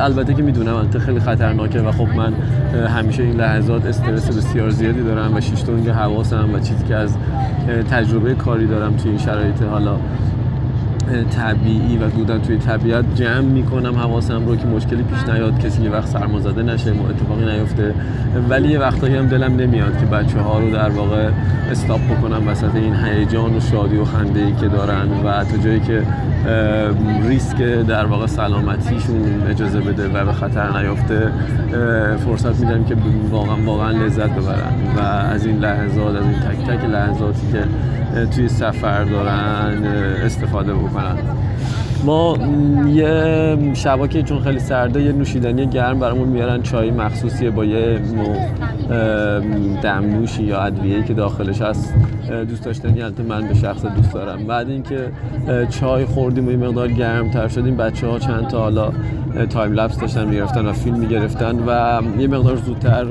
البته 0.00 0.34
که 0.34 0.42
می‌دونم 0.42 0.74
البته 0.74 0.98
خیلی 0.98 1.20
خطرناکه 1.20 1.80
و 1.80 1.92
خب 1.92 2.08
من 2.16 2.32
همیشه 2.86 3.22
این 3.22 3.36
لحظات 3.36 3.86
استرس 3.86 4.36
بسیار 4.36 4.70
زیادی 4.70 5.02
دارم 5.02 5.34
و 5.34 5.40
شیشتونگ 5.40 5.88
حواسم 5.88 6.48
و 6.54 6.58
چیزی 6.58 6.84
که 6.84 6.94
از 6.94 7.16
تجربه 7.90 8.34
کاری 8.34 8.66
دارم 8.66 8.96
توی 8.96 9.10
این 9.10 9.18
شرایط 9.28 9.62
حالا 9.62 9.96
طبیعی 11.30 11.98
و 11.98 12.08
بودن 12.08 12.40
توی 12.40 12.56
طبیعت 12.58 13.04
جمع 13.14 13.40
می‌کنم 13.40 13.96
حواسم 13.96 14.46
رو 14.46 14.56
که 14.56 14.66
مشکلی 14.66 15.02
پیش 15.02 15.34
نیاد 15.34 15.58
کسی 15.58 15.82
یه 15.82 15.90
وقت 15.90 16.06
سرمازده 16.06 16.62
نشه 16.62 16.92
ما 16.92 17.08
اتفاقی 17.08 17.44
نیفته. 17.44 17.94
ولی 18.48 18.68
یه 18.68 18.78
وقتایی 18.78 19.16
هم 19.16 19.26
دلم 19.26 19.56
نمیاد 19.56 19.98
که 19.98 20.06
بچه 20.06 20.40
ها 20.40 20.58
رو 20.58 20.70
در 20.70 20.90
واقع 20.90 21.28
استاپ 21.70 22.00
بکنم 22.00 22.48
وسط 22.48 22.74
این 22.74 22.94
هیجان 22.94 23.56
و 23.56 23.60
شادی 23.60 23.96
و 23.96 24.04
خنده 24.04 24.40
ای 24.40 24.52
که 24.52 24.68
دارن 24.68 25.08
و 25.24 25.44
تا 25.44 25.56
جایی 25.56 25.80
که 25.80 26.02
ریسک 27.28 27.62
در 27.62 28.04
واقع 28.06 28.26
سلامتیشون 28.26 29.42
اجازه 29.50 29.80
بده 29.80 30.08
و 30.08 30.24
به 30.24 30.32
خطر 30.32 30.82
نیفته 30.82 31.30
فرصت 32.26 32.60
میدم 32.60 32.84
که 32.84 32.96
واقعا 33.30 33.56
واقعا 33.66 33.90
لذت 33.90 34.30
ببرن 34.30 34.96
و 34.96 35.00
از 35.00 35.46
این 35.46 35.58
لحظات 35.58 36.16
از 36.16 36.22
این 36.22 36.32
تک 36.32 36.70
تک 36.70 36.84
لحظاتی 36.84 37.52
که 37.52 37.62
توی 38.26 38.48
سفر 38.48 39.04
دارن 39.04 39.84
استفاده 40.24 40.74
بکنن. 40.74 41.18
ما 42.04 42.36
یه 42.88 43.58
شبا 43.74 44.06
چون 44.06 44.40
خیلی 44.40 44.58
سرده 44.58 45.02
یه 45.02 45.12
نوشیدنی 45.12 45.66
گرم 45.66 45.98
برامون 45.98 46.28
میارن 46.28 46.62
چای 46.62 46.90
مخصوصیه 46.90 47.50
با 47.50 47.64
یه 47.64 48.00
دمنوشی 49.82 50.42
یا 50.42 50.60
ادویه‌ای 50.60 51.02
که 51.02 51.14
داخلش 51.14 51.62
هست. 51.62 51.94
دوست 52.48 52.64
داشتنی 52.64 53.02
البته 53.02 53.22
من 53.22 53.48
به 53.48 53.54
شخص 53.54 53.84
دوست 53.84 54.12
دارم. 54.14 54.44
بعد 54.44 54.70
اینکه 54.70 55.08
چای 55.70 56.04
خوردیم 56.04 56.46
و 56.46 56.50
یه 56.50 56.56
مقدار 56.56 56.88
گرم 56.88 57.30
تر 57.30 57.48
شدیم 57.48 57.76
بچه 57.76 58.06
ها 58.06 58.18
چند 58.18 58.48
تا 58.48 58.58
حالا 58.58 58.90
تایم 59.50 59.72
لپس 59.72 59.98
داشتن 59.98 60.28
می‌گرفتن 60.28 60.66
و 60.66 60.72
فیلم 60.72 60.98
می‌گرفتن 60.98 61.56
و 61.66 62.00
یه 62.20 62.26
مقدار 62.26 62.56
زودتر 62.56 63.06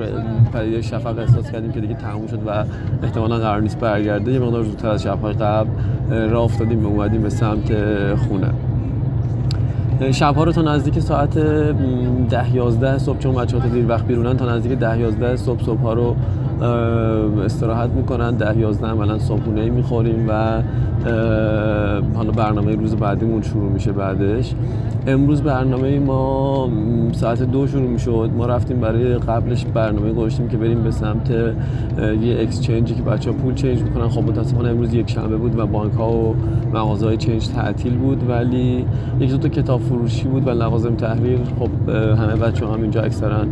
پدیده 0.54 0.82
شفق 0.82 1.20
احساس 1.20 1.52
کردیم 1.52 1.72
که 1.72 1.80
دیگه 1.80 1.94
تموم 1.94 2.28
شد 2.28 2.40
و 2.48 2.64
احتمالا 3.04 3.38
قرار 3.38 3.62
نیست 3.62 3.80
برگرده. 3.80 4.32
یه 4.32 4.40
مقدار 4.40 4.64
زودتر 4.64 4.90
از 4.90 5.04
شبهای 5.04 5.34
قبل 5.34 5.70
راه 6.30 6.44
افتادیم 6.44 6.80
به 6.80 6.88
اومدیم 6.88 7.22
به 7.22 7.30
سمت 7.30 7.74
خونه. 8.16 8.48
شبها 10.12 10.44
رو 10.44 10.52
تا 10.52 10.62
نزدیک 10.62 11.00
ساعت 11.00 11.40
ده 12.30 12.56
یازده 12.56 12.98
صبح 12.98 13.18
چون 13.18 13.36
بچه 13.36 13.58
ها 13.58 13.68
دیر 13.68 13.88
وقت 13.90 14.06
بیرونن 14.06 14.38
تا 14.38 14.56
نزدیک 14.56 14.80
ده 14.80 15.00
یازده 15.00 15.36
صبح 15.36 15.64
صبح 15.64 15.80
ها 15.80 15.94
رو 15.94 16.16
استراحت 17.46 17.90
می‌کنن 17.90 18.32
ده 18.32 18.58
یازده 18.58 18.88
عملا 18.88 19.20
صبحونه 19.20 19.70
می‌خوریم 19.70 20.26
و 20.30 20.62
حالا 22.16 22.32
برنامه 22.32 22.76
روز 22.76 22.96
بعدیمون 22.96 23.42
شروع 23.42 23.72
میشه 23.72 23.92
بعدش. 23.92 24.54
امروز 25.08 25.42
برنامه 25.42 26.00
ما 26.00 26.70
ساعت 27.12 27.44
دو 27.44 27.68
شروع 27.68 27.90
می‌شد. 27.90 28.30
ما 28.38 28.46
رفتیم 28.46 28.80
برای 28.80 29.14
قبلش 29.14 29.66
برنامه 29.66 30.14
گذاشتیم 30.14 30.48
که 30.48 30.58
بریم 30.58 30.84
به 30.84 30.92
سمت 30.92 31.32
یه 32.22 32.42
اکسچنجی 32.42 32.96
که 32.96 33.02
بچه 33.02 33.32
ها 33.32 33.38
پول 33.38 33.54
چنج 33.54 33.82
می‌کنن. 33.82 34.08
خب 34.08 34.24
متاسفانه 34.24 34.70
امروز 34.70 34.94
یک 34.94 35.10
شنبه 35.10 35.38
بود 35.38 35.60
و 35.60 35.66
بانک 35.66 35.94
ها 35.94 36.12
و 36.12 36.36
مغازه 36.74 37.06
های 37.06 37.18
چنج 37.18 37.48
تعطیل 37.48 37.98
بود 37.98 38.30
ولی 38.30 38.86
یک 39.20 39.32
دو 39.32 39.38
تا 39.38 39.50
کتاب 39.50 39.82
فروشی 39.82 40.28
بود 40.28 40.48
و 40.48 40.50
لوازم 40.50 40.96
تحریر 40.96 41.40
خب 41.60 41.90
همه 41.90 42.36
بچه 42.36 42.68
هم 42.68 42.82
اینجا 42.82 43.02
اکثرا 43.02 43.46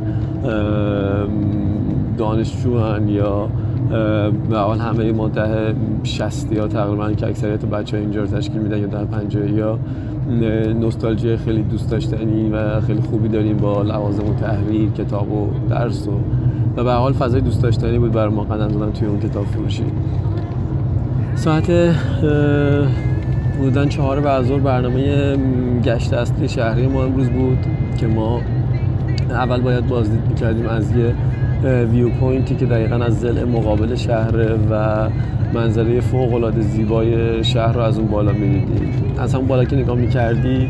دانشجو 2.18 2.80
یا 3.08 3.50
به 4.50 4.58
حال 4.58 4.80
همه 4.80 5.30
ده 5.30 5.76
شستی 6.04 6.58
ها 6.58 6.68
تقریبا 6.68 7.12
که 7.12 7.28
اکثریت 7.28 7.66
بچه 7.66 7.98
ها 7.98 8.04
اینجا 8.04 8.22
رو 8.22 8.28
تشکیل 8.28 8.62
میدن 8.62 8.78
یا 8.78 8.88
ده 8.88 9.06
پنجه 9.06 9.52
یا 9.52 9.80
نوستالژی 10.80 11.38
خیلی 11.38 11.64
دوست 11.64 11.92
داشتنی 11.92 12.50
و 12.50 12.82
خیلی 12.82 13.02
خوبی 13.02 13.28
داریم 13.28 13.58
با 13.58 13.82
لوازم 13.82 14.30
و 14.30 14.34
تحریر 14.34 14.90
کتاب 14.90 15.32
و 15.32 15.50
درس 15.70 16.08
و 16.08 16.12
و 16.78 16.84
به 16.84 16.92
حال 16.94 17.14
فضای 17.14 17.42
دوست 17.42 17.64
داشتنی 17.64 18.00
بود 18.00 18.12
برای 18.12 18.34
ما 18.34 18.44
قدم 18.44 18.70
زدن 18.70 18.92
توی 18.92 19.08
اون 19.08 19.20
کتاب 19.20 19.46
فروشی. 19.46 19.84
ساعت 21.36 21.72
بودن 23.60 23.90
چهار 23.90 24.20
بعد 24.20 24.64
برنامه 24.64 25.36
گشت 25.84 26.14
اصلی 26.14 26.48
شهری 26.48 26.88
ما 26.88 27.04
امروز 27.04 27.30
بود 27.30 27.58
که 27.98 28.08
ما 28.08 28.42
اول 29.30 29.62
باید 29.62 29.88
بازدید 29.88 30.28
می‌کردیم 30.30 30.68
از 30.68 30.96
یه 30.96 31.14
viewpoint 31.66 32.10
ی 32.10 32.56
که 32.56 32.66
دقیقا 32.66 32.96
از 32.96 33.20
ضلع 33.20 33.44
مقابل 33.44 33.96
شهر 33.96 34.36
و 34.72 35.08
منظره 35.54 36.00
فوق 36.00 36.34
العاده 36.34 36.62
زیبای 36.62 37.44
شهر 37.44 37.74
رو 37.74 37.82
از 37.82 37.98
اون 37.98 38.08
بالا 38.08 38.32
می‌دیدی 38.32 38.88
از 39.18 39.36
همون 39.36 39.48
بالا 39.48 39.66
که 39.66 39.76
نگاه 39.76 39.98
می‌کردی 39.98 40.70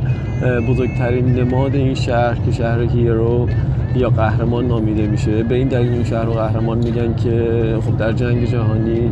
بزرگترین 0.70 1.26
نماد 1.26 1.76
این 1.76 1.94
شهر 1.94 2.36
که 2.46 2.52
شهر 2.52 2.82
hero 2.82 3.48
یا 3.96 4.10
قهرمان 4.10 4.68
نامیده 4.68 5.08
میشه. 5.08 5.44
به 5.44 5.56
این 5.56 5.68
دلیل 5.68 5.92
این 5.92 6.04
شهر 6.04 6.26
رو 6.26 6.34
قهرمان 6.34 6.78
میگن 6.78 7.16
که 7.16 7.78
خب 7.86 7.98
در 7.98 8.12
جنگ 8.12 8.46
جهانی 8.46 9.12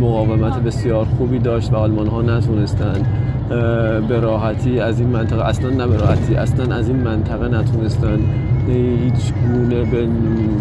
مقاومت 0.00 0.62
بسیار 0.62 1.04
خوبی 1.04 1.38
داشت 1.38 1.72
و 1.72 1.76
آلمان 1.76 2.06
ها 2.06 2.22
نتونستن 2.22 3.02
به 4.08 4.20
راحتی 4.20 4.80
از 4.80 5.00
این 5.00 5.08
منطقه 5.08 5.44
اصلا 5.44 5.70
نه 5.70 5.86
به 5.86 5.96
راحتی 5.96 6.34
اصلا 6.34 6.74
از 6.74 6.88
این 6.88 6.98
منطقه 6.98 7.48
نتونستن 7.48 8.18
هیچ 8.68 9.32
گونه 9.46 9.84
به 9.84 10.08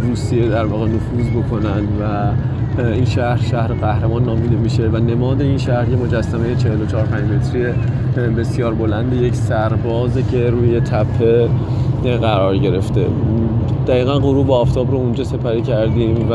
روسیه 0.01 0.48
در 0.48 0.65
واقع 0.65 0.86
نفوذ 0.88 1.29
بکنن 1.29 1.84
و 2.01 2.31
این 2.84 3.05
شهر 3.05 3.41
شهر 3.41 3.74
قهرمان 3.74 4.24
نامیده 4.24 4.55
میشه 4.55 4.88
و 4.88 4.98
نماد 4.98 5.41
این 5.41 5.58
شهر 5.58 5.89
یه 5.89 5.96
مجسمه 5.96 6.55
44 6.55 7.05
5 7.05 7.24
متری 7.24 7.63
بسیار 8.38 8.74
بلند 8.74 9.13
یک 9.13 9.36
سربازه 9.36 10.24
که 10.24 10.50
روی 10.50 10.79
تپه 10.79 11.50
قرار 12.22 12.58
گرفته. 12.58 13.05
دقیقا 13.88 14.20
غروب 14.20 14.51
آفتاب 14.51 14.91
رو 14.91 14.98
اونجا 14.98 15.24
سپری 15.24 15.62
کردیم 15.62 16.27
و 16.31 16.34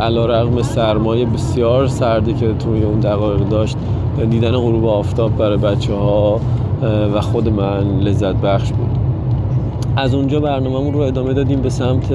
علا 0.00 0.26
رقم 0.26 0.62
سرمایه 0.62 1.26
بسیار 1.26 1.86
سردی 1.86 2.34
که 2.34 2.52
توی 2.52 2.82
اون 2.82 3.00
دقایق 3.00 3.48
داشت 3.48 3.76
دیدن 4.30 4.50
غروب 4.50 4.86
آفتاب 4.86 5.36
برای 5.36 5.56
بچه 5.56 5.94
ها 5.94 6.40
و 7.14 7.20
خود 7.20 7.48
من 7.48 7.98
لذت 8.00 8.36
بخش 8.36 8.72
بود. 8.72 8.81
از 9.96 10.14
اونجا 10.14 10.40
برنامهمون 10.40 10.94
رو 10.94 11.00
ادامه 11.00 11.32
دادیم 11.32 11.60
به 11.60 11.70
سمت 11.70 12.12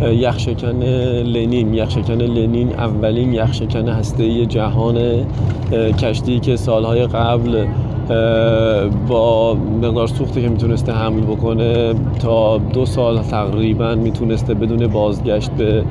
یخشکن 0.00 0.82
لنین. 1.22 1.74
یخشکن 1.74 2.22
لنین 2.22 2.72
اولین 2.72 3.32
یخشکن 3.32 3.88
هسته 3.88 4.46
جهان 4.46 4.98
کشتی 5.98 6.40
که 6.40 6.56
سالهای 6.56 7.06
قبل 7.06 7.66
با 9.08 9.54
مقدار 9.54 10.06
سوختی 10.06 10.42
که 10.42 10.48
می‌تونسته 10.48 10.92
حمل 10.92 11.20
بکنه 11.20 11.94
تا 12.20 12.58
دو 12.58 12.86
سال 12.86 13.18
تقریبا 13.18 13.94
می‌تونسته 13.94 14.54
بدون 14.54 14.86
بازگشت 14.86 15.50
به 15.50 15.84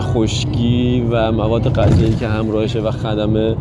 خشکی 0.00 1.06
و 1.10 1.32
مواد 1.32 1.72
غذایی 1.72 2.14
که 2.14 2.28
همراهشه 2.28 2.80
و 2.80 2.90
خدمه 2.90 3.56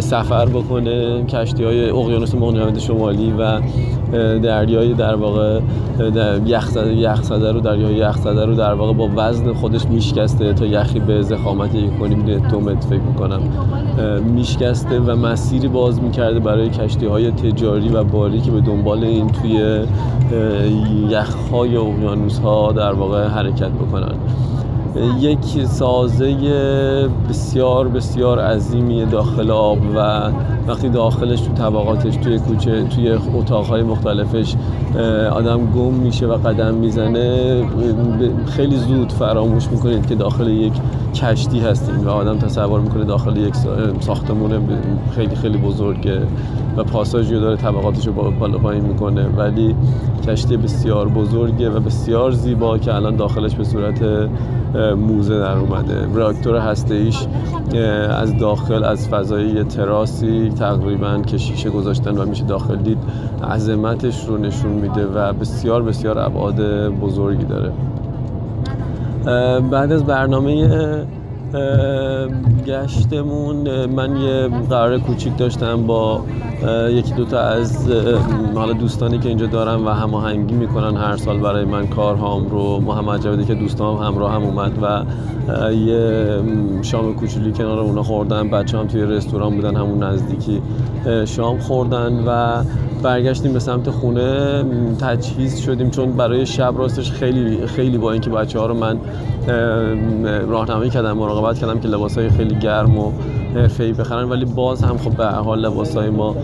سفر 0.00 0.46
بکنه. 0.46 1.24
کشتی 1.24 1.64
های 1.64 1.90
اقیانوس 1.90 2.34
مهاجرت 2.34 2.78
شمالی 2.78 3.32
و 3.38 3.60
دریای 4.42 4.94
در 4.94 5.14
واقع 5.14 5.60
یخزده 6.94 7.52
رو 7.52 7.60
دریای 7.60 7.94
یخزده 7.94 8.44
رو 8.44 8.54
در 8.54 8.74
واقع 8.74 8.92
با 8.92 9.08
وزن 9.16 9.52
خودش 9.52 9.86
میشکسته 9.86 10.52
تا 10.52 10.66
یخی 10.66 11.00
به 11.00 11.22
زخامت 11.22 11.74
یک 11.74 11.98
کنی 11.98 12.14
می‌دونه 12.14 12.48
تومت 12.48 12.84
فکر 12.84 13.00
می‌کنم. 13.00 13.40
میشکسته 14.34 14.98
و 14.98 15.16
مسیری 15.16 15.68
باز 15.68 16.02
می‌کرده 16.02 16.40
برای 16.40 16.68
کشتی 16.68 17.06
های 17.06 17.30
تجاری 17.30 17.88
و 17.88 18.04
باری 18.04 18.40
که 18.40 18.50
به 18.50 18.60
دنبال 18.60 19.04
این 19.04 19.30
توی 19.30 19.84
یخهای 21.08 21.76
اقیانوس 21.76 22.38
ها 22.38 22.72
در 22.72 22.92
واقع 22.92 23.26
حرکت 23.26 23.70
بکنن. 23.70 24.14
یک 25.20 25.66
سازه 25.66 26.36
بسیار 27.28 27.88
بسیار 27.88 28.38
عظیمی 28.38 29.04
داخل 29.04 29.50
آب 29.50 29.78
و 29.96 30.30
وقتی 30.68 30.88
داخلش 30.88 31.40
تو 31.40 31.52
طبقاتش 31.52 32.16
توی 32.16 32.38
کوچه 32.38 32.84
توی 32.84 33.10
اتاقهای 33.10 33.82
مختلفش 33.82 34.54
آدم 35.32 35.66
گم 35.66 35.92
میشه 35.92 36.26
و 36.26 36.32
قدم 36.32 36.74
می‌زنه 36.74 37.62
خیلی 38.46 38.76
زود 38.76 39.12
فراموش 39.12 39.68
می‌کنید 39.68 40.06
که 40.06 40.14
داخل 40.14 40.48
یک 40.48 40.72
کشتی 41.14 41.60
هستیم 41.60 42.06
و 42.06 42.08
آدم 42.08 42.38
تصور 42.38 42.80
می‌کنه 42.80 43.04
داخل 43.04 43.36
یک 43.36 43.54
ساختمون 44.00 44.50
خیلی 45.14 45.36
خیلی 45.36 45.58
بزرگه 45.58 46.20
و 46.76 46.84
پاساژی 46.84 47.40
داره 47.40 47.56
طبقاتش 47.56 48.06
رو 48.06 48.12
بالا 48.40 48.58
پایین 48.58 48.84
می‌کنه. 48.84 49.26
ولی 49.36 49.74
کشتی 50.28 50.56
بسیار 50.56 51.08
بزرگه 51.08 51.70
و 51.70 51.80
بسیار 51.80 52.30
زیبا 52.30 52.78
که 52.78 52.94
الان 52.94 53.16
داخلش 53.16 53.54
به 53.54 53.64
صورت 53.64 54.28
موزه 54.96 55.38
در 55.38 55.56
اومده. 55.56 56.08
راکتور 56.14 56.56
هسته 56.56 56.94
ایش 56.94 57.26
از 58.10 58.38
داخل 58.38 58.84
از 58.84 59.08
فضای 59.08 59.64
تراسی 59.64 60.52
تقریبا 60.58 61.22
که 61.56 61.70
گذاشتن 61.70 62.18
و 62.18 62.24
میشه 62.24 62.44
داخل 62.44 62.76
دید 62.76 62.98
عظمتش 63.50 64.24
رو 64.24 64.38
نشون 64.38 64.72
میده 64.72 65.06
و 65.06 65.32
بسیار 65.32 65.82
بسیار 65.82 66.18
ابعاد 66.18 66.88
بزرگی 66.88 67.44
داره. 67.44 67.72
بعد 69.70 69.92
از 69.92 70.04
برنامه 70.04 70.66
گشتمون 72.66 73.86
من 73.86 74.16
یه 74.16 74.48
قرار 74.70 74.98
کوچیک 74.98 75.36
داشتم 75.36 75.86
با 75.86 76.24
یکی 76.90 77.12
دوتا 77.14 77.40
از 77.40 77.90
حالا 78.54 78.72
دوستانی 78.72 79.18
که 79.18 79.28
اینجا 79.28 79.46
دارم 79.46 79.86
و 79.86 79.90
هماهنگی 79.90 80.54
می‌کنن 80.54 80.96
هر 80.96 81.16
سال 81.16 81.38
برای 81.38 81.64
من 81.64 81.86
کارهام 81.86 82.48
رو. 82.48 82.80
محمد 82.80 83.22
جوادی 83.22 83.44
که 83.44 83.54
دوستام 83.54 83.96
همراه 83.96 84.32
هم 84.32 84.42
اومد 84.42 84.72
و 84.82 85.04
یه 85.72 86.26
شام 86.82 87.14
کوچولی 87.14 87.52
کنار 87.52 87.78
اونا 87.80 88.02
خوردن. 88.02 88.50
بچه 88.50 88.78
هم 88.78 88.86
توی 88.86 89.02
رستوران 89.02 89.54
بودن 89.54 89.76
همون 89.76 90.02
نزدیکی 90.02 90.62
شام 91.24 91.58
خوردن 91.58 92.24
و 92.26 92.62
برگشتیم 93.02 93.52
به 93.52 93.58
سمت 93.58 93.90
خونه. 93.90 94.64
تجهیز 95.00 95.60
شدیم 95.60 95.90
چون 95.90 96.12
برای 96.12 96.46
شب 96.46 96.74
راستش 96.76 97.12
خیلی 97.12 97.66
خیلی 97.66 97.98
با 97.98 98.12
اینکه 98.12 98.30
بچه 98.30 98.58
ها 98.58 98.66
رو 98.66 98.74
من 98.74 98.98
راهنمایی 100.48 100.90
کردم 100.90 101.18
مراقبت 101.42 101.58
کردم 101.58 101.80
که 101.80 101.88
لباس 101.88 102.18
های 102.18 102.30
خیلی 102.30 102.54
گرم 102.54 102.98
و 102.98 103.12
حرفه‌ای 103.54 103.92
بخرن 103.92 104.28
ولی 104.28 104.44
باز 104.44 104.84
هم 104.84 104.98
خب 104.98 105.16
به 105.16 105.26
حال 105.26 105.60
لباس 105.60 105.96
های 105.96 106.10
ما 106.10 106.36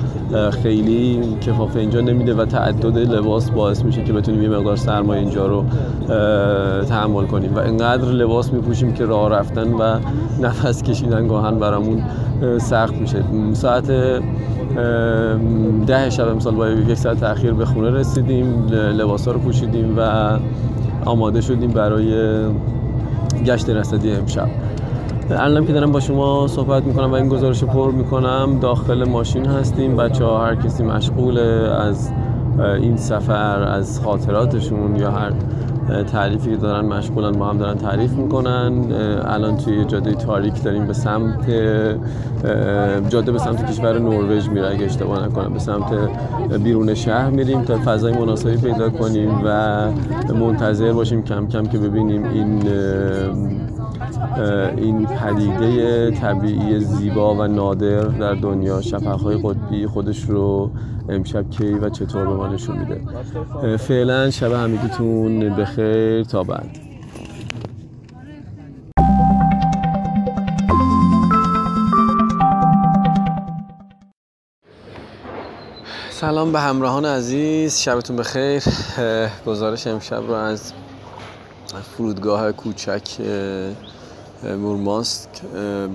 خیلی 0.63 1.21
کفافه 1.41 1.81
اینجا 1.81 2.01
نمیده 2.01 2.35
و 2.35 2.45
تعدد 2.45 2.99
لباس 2.99 3.51
باعث 3.51 3.85
میشه 3.85 4.05
که 4.05 4.13
بتونیم 4.13 4.43
یه 4.43 4.49
مقدار 4.49 4.77
سرمایه 4.77 5.21
اینجا 5.21 5.47
رو 5.47 5.65
تحمل 6.85 7.27
کنیم 7.27 7.55
و 7.55 7.59
اینقدر 7.59 8.09
لباس 8.09 8.53
میپوشیم 8.53 8.93
که 8.93 9.07
راه 9.07 9.31
رفتن 9.31 9.73
و 9.73 9.99
نفس 10.43 10.83
کشیدن 10.83 11.29
گاهن 11.29 11.59
برامون 11.59 12.03
سخت 12.59 12.95
میشه. 12.95 13.25
ساعت 13.53 13.87
ده 15.87 16.11
شب 16.11 16.29
امسال 16.29 16.55
با 16.55 16.69
یک 16.69 16.95
ساعت 16.95 17.21
تاخیر 17.21 17.53
به 17.53 17.65
خونه 17.65 17.91
رسیدیم 17.91 18.67
لباس 18.73 19.27
ها 19.29 19.33
رو 19.35 19.41
پوشیدیم 19.41 19.99
و 19.99 20.31
آماده 21.05 21.41
شدیم 21.41 21.71
برای 21.71 22.13
گشت 23.47 23.71
رصدی 23.71 24.13
امشب. 24.13 24.49
الانم 25.31 25.67
که 25.67 25.73
دارم 25.73 25.93
با 25.93 26.01
شما 26.01 26.47
صحبت 26.47 26.85
می‌کنم 26.85 27.11
و 27.11 27.15
این 27.15 27.29
گزارش 27.29 27.65
پر 27.65 27.91
می‌کنم 27.91 28.59
داخل 28.61 29.09
ماشین 29.09 29.47
هستیم. 29.47 29.97
بچه 29.97 30.25
ها 30.25 30.47
هر 30.47 30.55
کسی 30.55 30.83
مشغول 30.83 31.39
از 31.39 32.11
این 32.59 32.97
سفر 32.97 33.63
از 33.63 34.01
خاطراتشون 34.01 34.97
یا 34.97 35.11
هر 35.11 35.33
تعریفی 36.13 36.51
که 36.51 36.57
دارن 36.57 36.87
مشغولن 36.87 37.33
با 37.33 37.47
هم 37.47 37.59
دارن 37.59 37.75
تعریف 37.75 38.13
می‌کنن. 38.13 38.73
الان 39.25 39.57
توی 39.57 39.85
جاده 39.85 40.13
تاریک 40.13 40.63
داریم 40.63 40.87
به 40.87 40.93
سمت 40.93 41.51
جاده 43.09 43.33
به 43.33 43.39
سمت 43.39 43.71
کشور 43.71 43.99
نروژ 43.99 44.49
میره. 44.49 44.71
اگه 44.71 44.85
اشتباه 44.85 45.27
نکنم 45.27 45.53
به 45.53 45.59
سمت 45.59 45.93
بیرون 46.65 46.95
شهر 46.95 47.31
میریم 47.31 47.63
تا 47.63 47.79
فضای 47.85 48.13
مناسبی 48.13 48.57
پیدا 48.57 48.91
کنیم 48.91 49.31
و 49.45 49.87
منتظر 50.35 50.93
باشیم 50.93 51.23
کم 51.23 51.47
کم 51.47 51.67
که 51.67 51.79
ببینیم 51.79 52.25
این 52.25 52.63
این 54.77 55.07
پدیده 55.07 56.11
طبیعی 56.11 56.81
زیبا 56.81 57.35
و 57.35 57.47
نادر 57.47 58.01
در 58.01 58.35
دنیا 58.35 58.83
شفقهای 58.83 59.37
قطبی 59.37 59.87
خودش 59.87 60.25
رو 60.25 60.71
امشب 61.09 61.51
کی 61.51 61.73
و 61.73 61.91
چطور 61.91 62.27
به 62.27 62.35
ما 62.35 62.49
نشون 62.49 62.79
میده. 62.79 63.77
فعلا 63.77 64.31
شب 64.31 64.53
همگیتون 64.53 65.57
بخیر 65.57 66.25
تا 66.25 66.43
بعد. 66.43 66.79
سلام 76.11 76.53
به 76.53 76.61
همراهان 76.61 77.05
عزیز 77.05 77.79
شبتون 77.79 78.17
بخیر. 78.17 78.63
گزارش 79.47 79.87
امشب 79.87 80.23
رو 80.29 80.33
از 80.33 80.73
فرودگاه 81.83 82.53
کوچک 82.53 83.03
مورماسک 84.45 85.29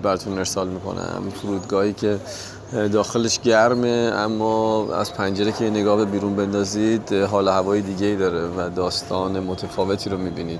براتون 0.03 0.37
ارسال 0.37 0.67
می‌کنم. 0.67 1.23
فرودگاهی 1.33 1.93
که 1.93 2.17
داخلش 2.93 3.39
گرمه 3.39 4.11
اما 4.15 4.87
از 4.95 5.13
پنجره 5.13 5.51
که 5.51 5.69
نگاه 5.69 5.97
به 5.97 6.05
بیرون 6.05 6.35
بندازید 6.35 7.13
حال 7.13 7.47
هوای 7.47 7.81
دیگه 7.81 8.07
ای 8.07 8.15
داره 8.15 8.47
و 8.57 8.69
داستان 8.69 9.39
متفاوتی 9.39 10.09
رو 10.09 10.17
می‌بینید. 10.17 10.59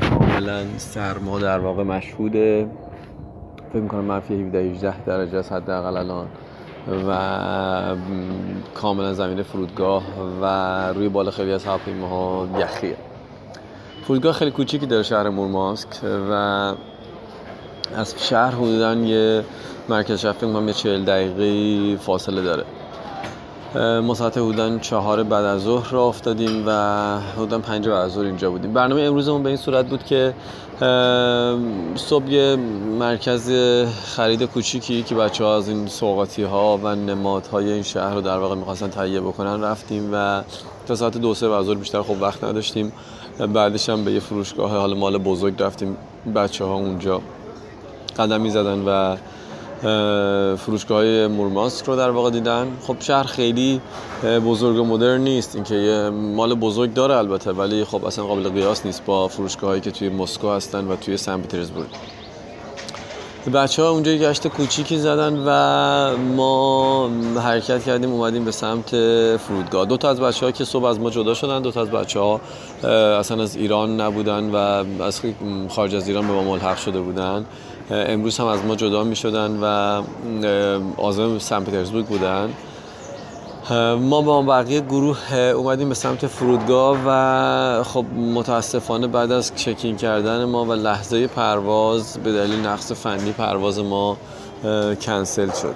کاملا 0.00 0.64
سرما 0.78 1.38
در 1.38 1.58
واقع 1.58 1.82
مشهوده. 1.82 2.66
فکر 3.72 3.82
می‌کنم 3.82 4.04
منفی 4.04 4.42
17 4.42 4.58
18 4.58 5.04
درجه 5.04 5.38
است 5.38 5.52
حداقل 5.52 5.96
الان. 5.96 6.26
و 7.08 7.96
کاملا 8.74 9.14
زمین 9.14 9.42
فرودگاه 9.42 10.02
و 10.42 10.46
روی 10.92 11.08
بالا 11.08 11.30
خیلی 11.30 11.52
از 11.52 11.64
هواپیماها 11.64 12.48
یخیه. 12.58 12.96
فرودگاه 14.06 14.32
خیلی 14.32 14.50
کوچیکی 14.50 14.86
داره 14.86 15.02
شهر 15.02 15.28
مورمانسک 15.28 15.88
و 16.30 16.32
از 17.96 18.14
شهر 18.18 18.50
حدودا 18.50 18.94
یه 18.94 19.44
مرکز 19.88 20.20
شهر 20.20 20.32
فکر 20.32 20.46
یه 20.46 20.72
چهل 20.72 21.04
دقیقه 21.04 21.96
فاصله 21.96 22.42
داره. 22.42 22.64
ما 24.00 24.14
ساعت 24.14 24.38
بودن 24.38 24.78
چهار 24.78 25.22
بعد 25.22 25.44
از 25.44 25.62
ظهر 25.62 25.90
را 25.92 26.04
افتادیم 26.04 26.64
و 26.66 27.18
بودن 27.36 27.60
پنج 27.60 27.88
بعد 27.88 28.04
از 28.04 28.12
ظهر 28.12 28.24
اینجا 28.24 28.50
بودیم. 28.50 28.72
برنامه 28.72 29.02
امروزمون 29.02 29.42
به 29.42 29.48
این 29.48 29.58
صورت 29.58 29.86
بود 29.86 30.04
که 30.04 30.34
صبح 31.96 32.30
یه 32.30 32.56
مرکز 32.98 33.52
خرید 34.04 34.42
کوچیکی 34.42 35.02
که 35.02 35.14
بچه 35.14 35.44
ها 35.44 35.56
از 35.56 35.68
این 35.68 35.86
سوقاتی 35.86 36.42
ها 36.42 36.80
و 36.82 36.94
نمادهای 36.94 37.72
این 37.72 37.82
شهر 37.82 38.14
رو 38.14 38.20
در 38.20 38.38
واقع 38.38 38.54
می‌خواستن 38.54 38.88
تهیه 38.88 39.20
بکنن 39.20 39.62
رفتیم 39.62 40.10
و 40.12 40.42
تا 40.86 40.94
ساعت 40.94 41.18
دو 41.18 41.34
سه 41.34 41.48
بعد 41.48 41.78
بیشتر 41.78 42.02
خب 42.02 42.22
وقت 42.22 42.44
نداشتیم. 42.44 42.92
بعدش 43.54 43.88
هم 43.88 44.04
به 44.04 44.12
یه 44.12 44.20
فروشگاه 44.20 44.70
حال 44.70 44.98
مال 44.98 45.18
بزرگ 45.18 45.62
رفتیم 45.62 45.96
بچه 46.34 46.64
ها 46.64 46.74
اونجا 46.74 47.20
قدمی 48.18 48.50
زدن 48.50 48.82
و 48.86 49.16
فروشگاه 50.56 51.26
مورماسک 51.26 51.86
رو 51.86 51.96
در 51.96 52.10
واقع 52.10 52.30
دیدن. 52.30 52.66
خب 52.86 52.96
شهر 53.00 53.22
خیلی 53.22 53.80
بزرگ 54.24 54.80
و 54.80 54.84
مدرن 54.84 55.20
نیست. 55.20 55.54
اینکه 55.54 55.74
یه 55.74 56.10
مال 56.10 56.54
بزرگ 56.54 56.94
داره 56.94 57.16
البته 57.16 57.52
ولی 57.52 57.84
خب 57.84 58.04
اصلا 58.04 58.24
قابل 58.24 58.48
قیاس 58.48 58.86
نیست 58.86 59.04
با 59.04 59.28
فروشگاه 59.28 59.70
هایی 59.70 59.80
که 59.80 59.90
توی 59.90 60.08
مسکو 60.08 60.50
هستن 60.50 60.88
و 60.88 60.96
توی 60.96 61.16
سن 61.16 61.40
پترزبورگ 61.40 61.86
بچه 63.54 63.82
ها 63.82 63.90
اونجا 63.90 64.12
گشت 64.12 64.48
کوچیکی 64.48 64.98
زدن 64.98 65.42
و 65.46 66.16
ما 66.16 67.08
حرکت 67.40 67.84
کردیم 67.84 68.12
اومدیم 68.12 68.44
به 68.44 68.50
سمت 68.50 68.90
فرودگاه. 69.36 69.86
دو 69.86 69.96
تا 69.96 70.10
از 70.10 70.20
بچه 70.20 70.46
ها 70.46 70.52
که 70.52 70.64
صبح 70.64 70.84
از 70.84 71.00
ما 71.00 71.10
جدا 71.10 71.34
شدن 71.34 71.62
دو 71.62 71.70
تا 71.70 71.82
از 71.82 71.90
بچه 71.90 72.20
ها 72.20 72.40
اصلا 73.18 73.42
از 73.42 73.56
ایران 73.56 74.00
نبودن 74.00 74.50
و 74.50 74.56
از 75.02 75.20
خارج 75.68 75.94
از 75.94 76.08
ایران 76.08 76.26
به 76.26 76.32
ما 76.32 76.44
ملحق 76.44 76.76
شده 76.76 77.00
بودن. 77.00 77.44
امروز 77.90 78.38
هم 78.38 78.46
از 78.46 78.64
ما 78.64 78.76
جدا 78.76 79.04
می 79.04 79.16
شدن 79.16 79.58
و 79.62 80.02
آزم 80.96 81.38
سن 81.38 81.64
پترزبورگ 81.64 82.06
بودن. 82.06 82.50
ما 84.00 84.22
با 84.22 84.42
بقیه 84.42 84.80
گروه 84.80 85.34
اومدیم 85.34 85.88
به 85.88 85.94
سمت 85.94 86.26
فرودگاه 86.26 86.98
و 87.06 87.82
خب 87.82 88.04
متاسفانه 88.34 89.06
بعد 89.06 89.32
از 89.32 89.52
چکین 89.56 89.96
کردن 89.96 90.44
ما 90.44 90.64
و 90.64 90.72
لحظه 90.72 91.26
پرواز 91.26 92.18
به 92.18 92.32
دلیل 92.32 92.66
نقص 92.66 92.92
فنی 92.92 93.32
پرواز 93.32 93.78
ما 93.78 94.16
کنسل 95.00 95.50
شد. 95.62 95.74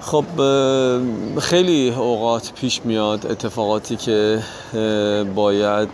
خب 0.00 0.24
خیلی 1.38 1.90
اوقات 1.90 2.52
پیش 2.52 2.80
میاد 2.84 3.26
اتفاقاتی 3.26 3.96
که 3.96 4.38
باید 5.34 5.88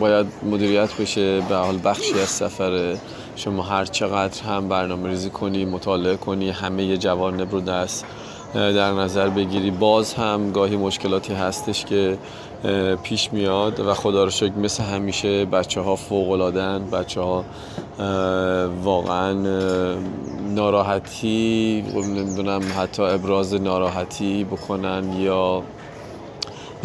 باید 0.00 0.26
مدیریت 0.42 0.94
بشه. 1.00 1.40
به 1.40 1.56
حال 1.56 1.78
بخشی 1.84 2.20
از 2.20 2.28
سفر 2.28 2.96
شما 3.36 3.62
هر 3.62 3.84
چقدر 3.84 4.42
هم 4.42 4.68
برنامه 4.68 5.08
ریزی 5.08 5.30
کنی 5.30 5.64
مطالعه 5.64 6.16
کنی 6.16 6.50
همه 6.50 6.96
جوانب 6.96 7.52
رو 7.52 7.60
دست 7.60 8.06
در 8.54 8.92
نظر 8.92 9.28
بگیری. 9.28 9.70
باز 9.70 10.14
هم 10.14 10.52
گاهی 10.52 10.76
مشکلاتی 10.76 11.34
هستش 11.34 11.84
که 11.84 12.18
پیش 13.02 13.32
میاد 13.32 13.80
و 13.80 13.94
خدا 13.94 14.24
رو 14.24 14.30
شکر 14.30 14.58
مثل 14.58 14.82
همیشه 14.82 15.44
بچه 15.44 15.80
ها 15.80 15.96
فوق 15.96 16.30
العادن 16.30 16.90
بچه 16.92 17.20
ها 17.20 17.44
واقعا 18.82 19.32
ناراحتی 20.54 21.84
نمی‌دونم 21.94 22.60
حتی 22.76 23.02
ابراز 23.02 23.54
ناراحتی 23.54 24.44
بکنن 24.44 25.12
یا 25.20 25.62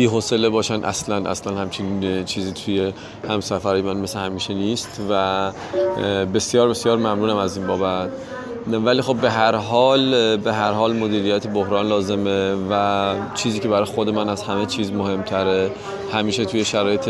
بی 0.02 0.08
حوصله 0.08 0.50
باشن. 0.50 0.84
اصلا 0.84 1.30
اصلا 1.30 1.58
همچین 1.58 2.26
چیزی 2.26 2.52
توی 2.52 2.94
همسفری 3.30 3.82
من 3.82 3.98
مثل 3.98 4.20
همیشه 4.20 4.54
نیست 4.54 5.02
و 5.10 5.52
بسیار 6.34 6.70
بسیار 6.70 6.98
ممنونم 6.98 7.38
از 7.38 7.58
این 7.58 7.68
بابت. 7.68 8.10
ولی 8.68 9.02
خب 9.02 9.16
به 9.16 9.30
هر 9.30 9.56
حال 9.56 10.38
به 10.38 10.54
هر 10.54 10.72
حال 10.72 10.96
مدیریت 10.96 11.48
بحران 11.48 11.88
لازمه 11.88 12.56
و 12.70 13.14
چیزی 13.36 13.60
که 13.60 13.68
برای 13.68 13.86
خود 13.86 14.10
من 14.10 14.30
از 14.30 14.44
همه 14.44 14.66
چیز 14.66 14.92
مهمتره. 14.92 15.72
همیشه 16.14 16.46
توی 16.46 16.66
شرایط 16.66 17.10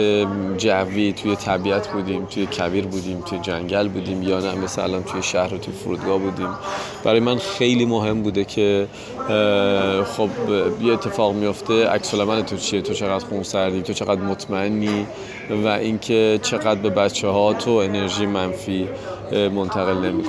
جوی 0.57 1.13
توی 1.13 1.35
طبیعت 1.35 1.87
بودیم 1.87 2.25
توی 2.25 2.45
کویر 2.45 2.87
بودیم 2.87 3.21
توی 3.21 3.39
جنگل 3.39 3.87
بودیم 3.87 4.23
یا 4.23 4.39
نه 4.39 4.55
مثلا 4.55 5.01
توی 5.01 5.23
شهر 5.23 5.53
و 5.53 5.57
توی 5.57 5.73
فرودگاه 5.73 6.17
بودیم. 6.17 6.49
برای 7.03 7.19
من 7.19 7.37
خیلی 7.37 7.85
مهم 7.85 8.21
بوده 8.21 8.43
که 8.43 8.87
خب 10.17 10.29
یه 10.81 10.93
اتفاق 10.93 11.33
میفته 11.33 11.87
عکس 11.87 12.13
من 12.13 12.45
تو 12.45 12.57
چیه؟ 12.57 12.81
تو 12.81 12.93
چقدر 12.93 13.25
خون 13.25 13.43
سردی 13.43 13.81
تو 13.81 13.93
چقدر 13.93 14.21
مطمئنی؟ 14.21 15.07
و 15.63 15.67
اینکه 15.67 16.39
چقدر 16.41 16.75
به 16.75 16.89
بچه 16.89 17.27
ها 17.27 17.53
تو 17.53 17.71
انرژی 17.71 18.25
منفی 18.25 18.89
منتقل 19.31 19.97
نمی 19.97 20.23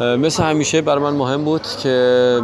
مثل 0.00 0.42
همیشه 0.42 0.80
برای 0.80 1.02
من 1.02 1.14
مهم 1.14 1.44
بود 1.44 1.62
که 1.82 2.40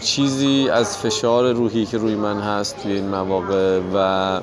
چیزی 0.00 0.68
از 0.68 0.98
فشار 0.98 1.52
روحی 1.52 1.86
که 1.86 1.98
روی 1.98 2.14
من 2.14 2.40
هست 2.40 2.82
توی 2.82 2.92
این 2.92 3.08
مواقع 3.08 3.80
و 3.94 4.40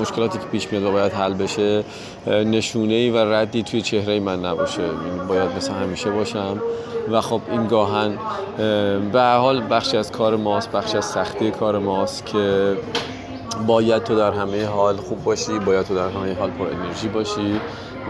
مشکلاتی 0.00 0.38
که 0.38 0.44
پیش 0.44 0.72
میاد 0.72 0.84
و 0.84 0.92
باید 0.92 1.12
حل 1.12 1.34
بشه 1.34 1.84
نشونه 2.26 2.94
ای 2.94 3.10
و 3.10 3.16
ردی 3.16 3.62
توی 3.62 3.82
چهره 3.82 4.20
من 4.20 4.44
نباشه. 4.44 4.82
یعنی 4.82 5.28
باید 5.28 5.50
مثل 5.56 5.72
همیشه 5.72 6.10
باشم. 6.10 6.62
و 7.10 7.20
خب 7.20 7.40
این 7.50 7.66
گاهن 7.66 8.18
به 9.12 9.22
حال 9.22 9.62
بخشی 9.70 9.96
از 9.96 10.12
کار 10.12 10.36
ماست 10.36 10.72
بخشی 10.72 10.96
از 10.96 11.04
سختی 11.04 11.50
کار 11.50 11.78
ماست 11.78 12.26
که 12.26 12.76
باید 13.66 14.04
تو 14.04 14.16
در 14.16 14.32
همه 14.32 14.66
حال 14.66 14.96
خوب 14.96 15.24
باشی 15.24 15.58
باید 15.58 15.86
تو 15.86 15.94
در 15.94 16.08
همه 16.08 16.34
حال 16.34 16.50
پر 16.50 16.66
انرژی 16.66 17.08
باشی. 17.08 17.60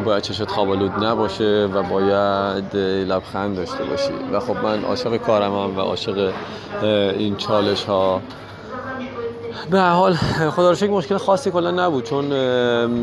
باید 0.05 0.23
چشت 0.23 0.51
خوابالود 0.51 1.05
نباشه 1.05 1.69
و 1.75 1.83
باید 1.83 2.77
لبخند 2.77 3.57
داشته 3.57 3.85
باشی. 3.85 4.13
و 4.33 4.41
خب 4.41 4.57
من 4.57 4.85
عاشق 4.85 5.17
کارمم 5.17 5.77
و 5.79 5.81
عاشق 5.81 6.33
این 7.19 7.37
چالش 7.37 7.85
ها. 7.85 8.21
به 9.71 9.81
حال 9.81 10.15
خدا 10.51 10.69
رو 10.69 10.75
شکر 10.75 10.91
مشکل 10.91 11.17
خاصی 11.17 11.51
کلا 11.51 11.71
نبود 11.71 12.05
چون 12.05 12.29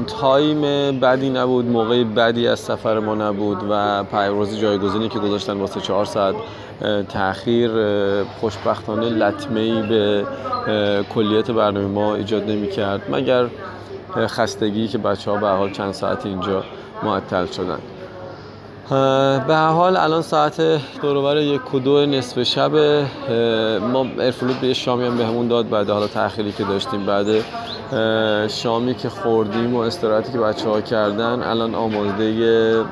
تایم 0.06 0.62
بدی 1.00 1.30
نبود 1.30 1.66
موقع 1.66 2.04
بدی 2.04 2.48
از 2.48 2.60
سفر 2.60 3.00
ما 3.00 3.16
نبود 3.16 3.58
و 3.70 4.04
پرواز 4.04 4.60
جایگزینی 4.60 5.10
که 5.10 5.20
گذاشتن 5.20 5.58
واسه 5.58 5.82
چهار 5.82 6.06
ساعت 6.06 6.36
تاخیر 7.10 7.72
خوشبختانه 8.24 9.10
لطمه 9.10 9.60
ای 9.60 9.82
به 9.82 10.26
کلیت 11.16 11.52
برنامه 11.52 11.88
ما 11.88 12.16
ایجاد 12.16 12.50
نمی 12.50 12.68
کرد 12.68 13.02
مگر 13.10 13.48
خستگی 14.28 14.88
که 14.88 14.98
بچه 14.98 15.32
ها 15.32 15.38
به 15.38 15.48
حال 15.48 15.72
چند 15.72 15.94
ساعت 15.94 16.26
اینجا 16.26 16.64
معطل 17.04 17.46
شدن. 17.46 17.80
به 19.48 19.56
حال 19.56 19.98
الان 19.98 20.22
ساعت 20.22 20.62
دوروبر 21.02 21.38
یک 21.38 21.74
و 21.74 21.80
دو 21.80 22.06
نصف 22.06 22.44
شب 22.44 22.76
ما 23.80 24.06
ارفلوت 24.20 24.56
به 24.56 24.74
شامی 24.74 25.06
هم 25.06 25.18
بهمون 25.18 25.48
داد 25.48 25.70
بعد 25.70 25.90
حالا 25.90 26.08
تأخیری 26.08 26.52
که 26.52 26.64
داشتیم 26.64 27.06
بعد 27.06 27.28
شامی 28.50 28.96
که 28.96 29.10
خوردیم 29.10 29.76
و 29.76 29.80
استراحتی 29.80 30.32
که 30.32 30.40
بچه 30.40 30.70
ها 30.70 30.82
کردن 30.82 31.44
الان 31.44 31.76
آماده 31.76 32.84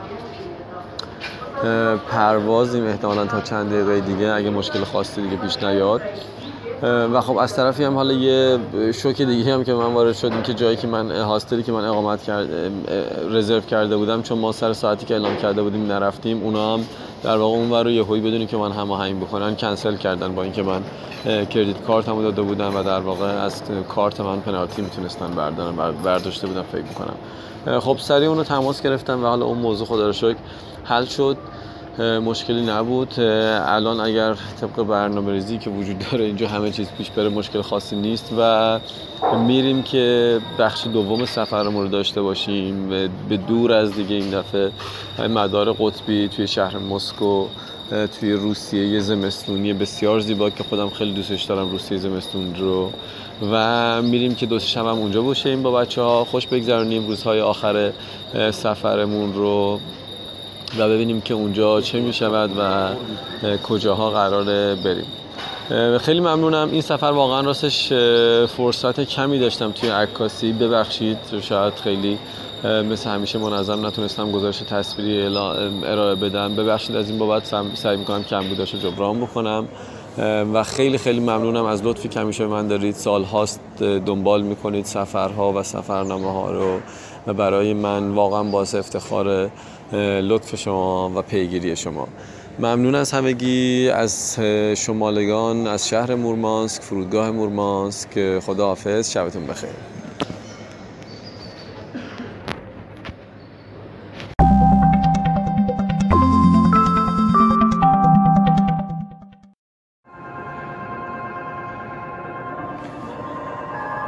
پروازیم 2.11 2.85
احتمالا 2.87 3.25
تا 3.25 3.41
چند 3.41 3.69
دقیقه 3.69 3.99
دیگه 3.99 4.27
اگه 4.27 4.49
مشکل 4.49 4.83
خاصی 4.83 5.21
دیگه 5.21 5.35
پیش 5.35 5.63
نیاد. 5.63 6.01
و 6.83 7.21
خب 7.21 7.37
از 7.37 7.55
طرفی 7.55 7.83
هم 7.83 7.95
حالا 7.95 8.13
یه 8.13 8.59
شوک 8.93 9.21
دیگه 9.21 9.53
هم 9.53 9.63
که 9.63 9.73
من 9.73 9.93
وارد 9.93 10.15
شدیم 10.15 10.41
که 10.41 10.53
جایی 10.53 10.77
که 10.77 10.87
من 10.87 11.11
هاستلی 11.11 11.63
که 11.63 11.71
من 11.71 11.85
اقامت 11.85 12.23
کرد 12.23 12.47
رزرو 13.29 13.61
کرده 13.61 13.97
بودم 13.97 14.21
چون 14.21 14.39
ما 14.39 14.51
سر 14.51 14.73
ساعتی 14.73 15.05
که 15.05 15.13
اعلام 15.13 15.37
کرده 15.37 15.63
بودیم 15.63 15.87
نرفتیم 15.87 16.43
اونا 16.43 16.73
هم 16.73 16.85
در 17.23 17.37
واقع 17.37 17.57
اون 17.57 17.73
رو 17.73 17.91
یه 17.91 18.03
هوی 18.03 18.19
بدونی 18.19 18.45
که 18.45 18.57
من 18.57 18.71
هماهنگ 18.71 19.19
بکنن 19.19 19.55
کنسل 19.55 19.95
کردن 19.95 20.35
با 20.35 20.43
اینکه 20.43 20.63
من 20.63 20.81
کردیت 21.25 21.81
کارت 21.81 22.09
هم 22.09 22.21
داده 22.21 22.41
بودم 22.41 22.75
و 22.75 22.83
در 22.83 22.99
واقع 22.99 23.25
از 23.25 23.61
کارت 23.89 24.21
من 24.21 24.39
پنالتی 24.39 24.81
می‌تونستن 24.81 25.27
بردارن 25.27 25.75
برداشته 26.03 26.47
بودم 26.47 26.63
فکر 26.63 26.83
می‌کنم. 26.83 27.79
خب 27.79 27.97
سریع 27.99 28.29
اونو 28.29 28.43
تماس 28.43 28.81
گرفتم 28.81 29.23
و 29.23 29.27
حالا 29.27 29.45
اون 29.45 29.57
موضوع 29.57 29.87
خدا 29.87 30.07
رو 30.07 30.13
شکر 30.13 30.37
حل 30.83 31.05
شد. 31.05 31.37
مشکلی 31.99 32.65
نبود. 32.65 33.19
الان 33.19 33.99
اگر 33.99 34.33
طبق 34.61 34.83
برنامه 34.83 35.31
ریزی 35.31 35.57
که 35.57 35.69
وجود 35.69 36.05
داره 36.11 36.25
اینجا 36.25 36.47
همه 36.47 36.71
چیز 36.71 36.87
پیش 36.97 37.09
بره 37.09 37.29
مشکل 37.29 37.61
خاصی 37.61 37.95
نیست 37.95 38.33
و 38.39 38.79
میریم 39.47 39.83
که 39.83 40.39
بخش 40.59 40.87
دوم 40.87 41.25
سفرمون 41.25 41.83
رو 41.83 41.89
داشته 41.89 42.21
باشیم. 42.21 42.89
به 43.29 43.37
دور 43.37 43.71
از 43.73 43.93
دیگه 43.93 44.15
این 44.15 44.29
دفعه 44.29 44.71
مدار 45.27 45.73
قطبی 45.73 46.27
توی 46.27 46.47
شهر 46.47 46.77
مسکو 46.77 47.45
توی 48.19 48.33
روسیه 48.33 48.87
یه 48.87 48.99
زمستونی 48.99 49.73
بسیار 49.73 50.19
زیبا 50.19 50.49
که 50.49 50.63
خودم 50.63 50.89
خیلی 50.89 51.13
دوستش 51.13 51.43
دارم 51.43 51.71
روسیه 51.71 51.97
زمستون 51.97 52.55
رو. 52.55 52.91
و 53.51 54.01
میریم 54.01 54.35
که 54.35 54.45
دو 54.45 54.59
شب 54.59 54.85
هم 54.85 54.99
اونجا 54.99 55.21
باشیم 55.21 55.63
با 55.63 55.71
بچه 55.71 56.01
ها 56.01 56.25
خوش 56.25 56.47
بگذرونیم. 56.47 57.07
روزهای 57.07 57.41
آخر 57.41 57.91
سفرمون 58.51 59.33
رو. 59.33 59.79
و 60.77 60.89
ببینیم 60.89 61.21
که 61.21 61.33
اونجا 61.33 61.81
چه 61.81 61.99
می 61.99 62.13
شود 62.13 62.51
و 62.57 62.89
کجاها 63.63 64.09
قراره 64.09 64.75
بریم. 64.75 65.05
خیلی 65.97 66.19
ممنونم. 66.19 66.69
این 66.71 66.81
سفر 66.81 67.05
واقعا 67.05 67.41
راستش 67.41 67.93
فرصت 68.57 68.99
کمی 68.99 69.39
داشتم 69.39 69.71
توی 69.71 69.89
عکاسی. 69.89 70.53
ببخشید 70.53 71.17
شاید 71.41 71.73
خیلی 71.73 72.17
مثل 72.63 73.09
همیشه 73.09 73.39
منظم 73.39 73.85
نتونستم 73.85 74.31
گزارش 74.31 74.57
تصویری 74.57 75.37
ارائه 75.85 76.15
بدم. 76.15 76.55
ببخشید 76.55 76.95
از 76.95 77.09
این 77.09 77.19
بابت 77.19 77.55
سعی 77.73 77.97
می‌کنم 77.97 78.23
کم 78.23 78.49
بودش 78.49 78.75
جبران 78.75 79.21
بکنم. 79.21 79.67
و 80.53 80.63
خیلی 80.63 80.97
خیلی 80.97 81.19
ممنونم. 81.19 81.65
از 81.65 81.85
لطفی 81.85 82.09
که 82.09 82.19
همیشه 82.19 82.45
من 82.45 82.67
دارید. 82.67 82.95
سال 82.95 83.23
هاست 83.23 83.61
دنبال 83.79 84.41
می‌کنید 84.41 84.85
سفرها 84.85 85.53
و 85.53 85.63
سفرنامه 85.63 86.33
ها 86.33 86.51
رو. 86.51 86.79
و 87.27 87.33
برای 87.33 87.73
من 87.73 88.09
واقعا 88.09 88.43
باعث 88.43 88.75
افتخار 88.75 89.49
لطف 89.93 90.55
شما 90.55 91.11
و 91.15 91.21
پیگیری 91.21 91.75
شما. 91.75 92.07
ممنون 92.59 92.95
از 92.95 93.11
همگی 93.11 93.89
از 93.89 94.39
شمالگان 94.75 95.67
از 95.67 95.87
شهر 95.87 96.15
مورمانسک 96.15 96.81
فرودگاه 96.81 97.31
مورمانسک. 97.31 98.39
خدا 98.39 98.67
حافظ 98.67 99.11
شبتون 99.11 99.47
بخیر. 99.47 99.69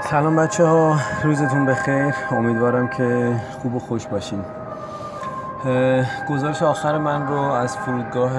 سلام 0.09 0.35
بچه 0.35 0.63
ها 0.63 0.99
روزتون 1.23 1.65
بخیر. 1.65 2.13
امیدوارم 2.31 2.87
که 2.87 3.35
خوب 3.61 3.75
و 3.75 3.79
خوش 3.79 4.05
باشین. 4.07 4.64
گزارش 6.29 6.61
آخر 6.63 6.97
من 6.97 7.27
رو 7.27 7.39
از 7.39 7.77
فرودگاه 7.77 8.31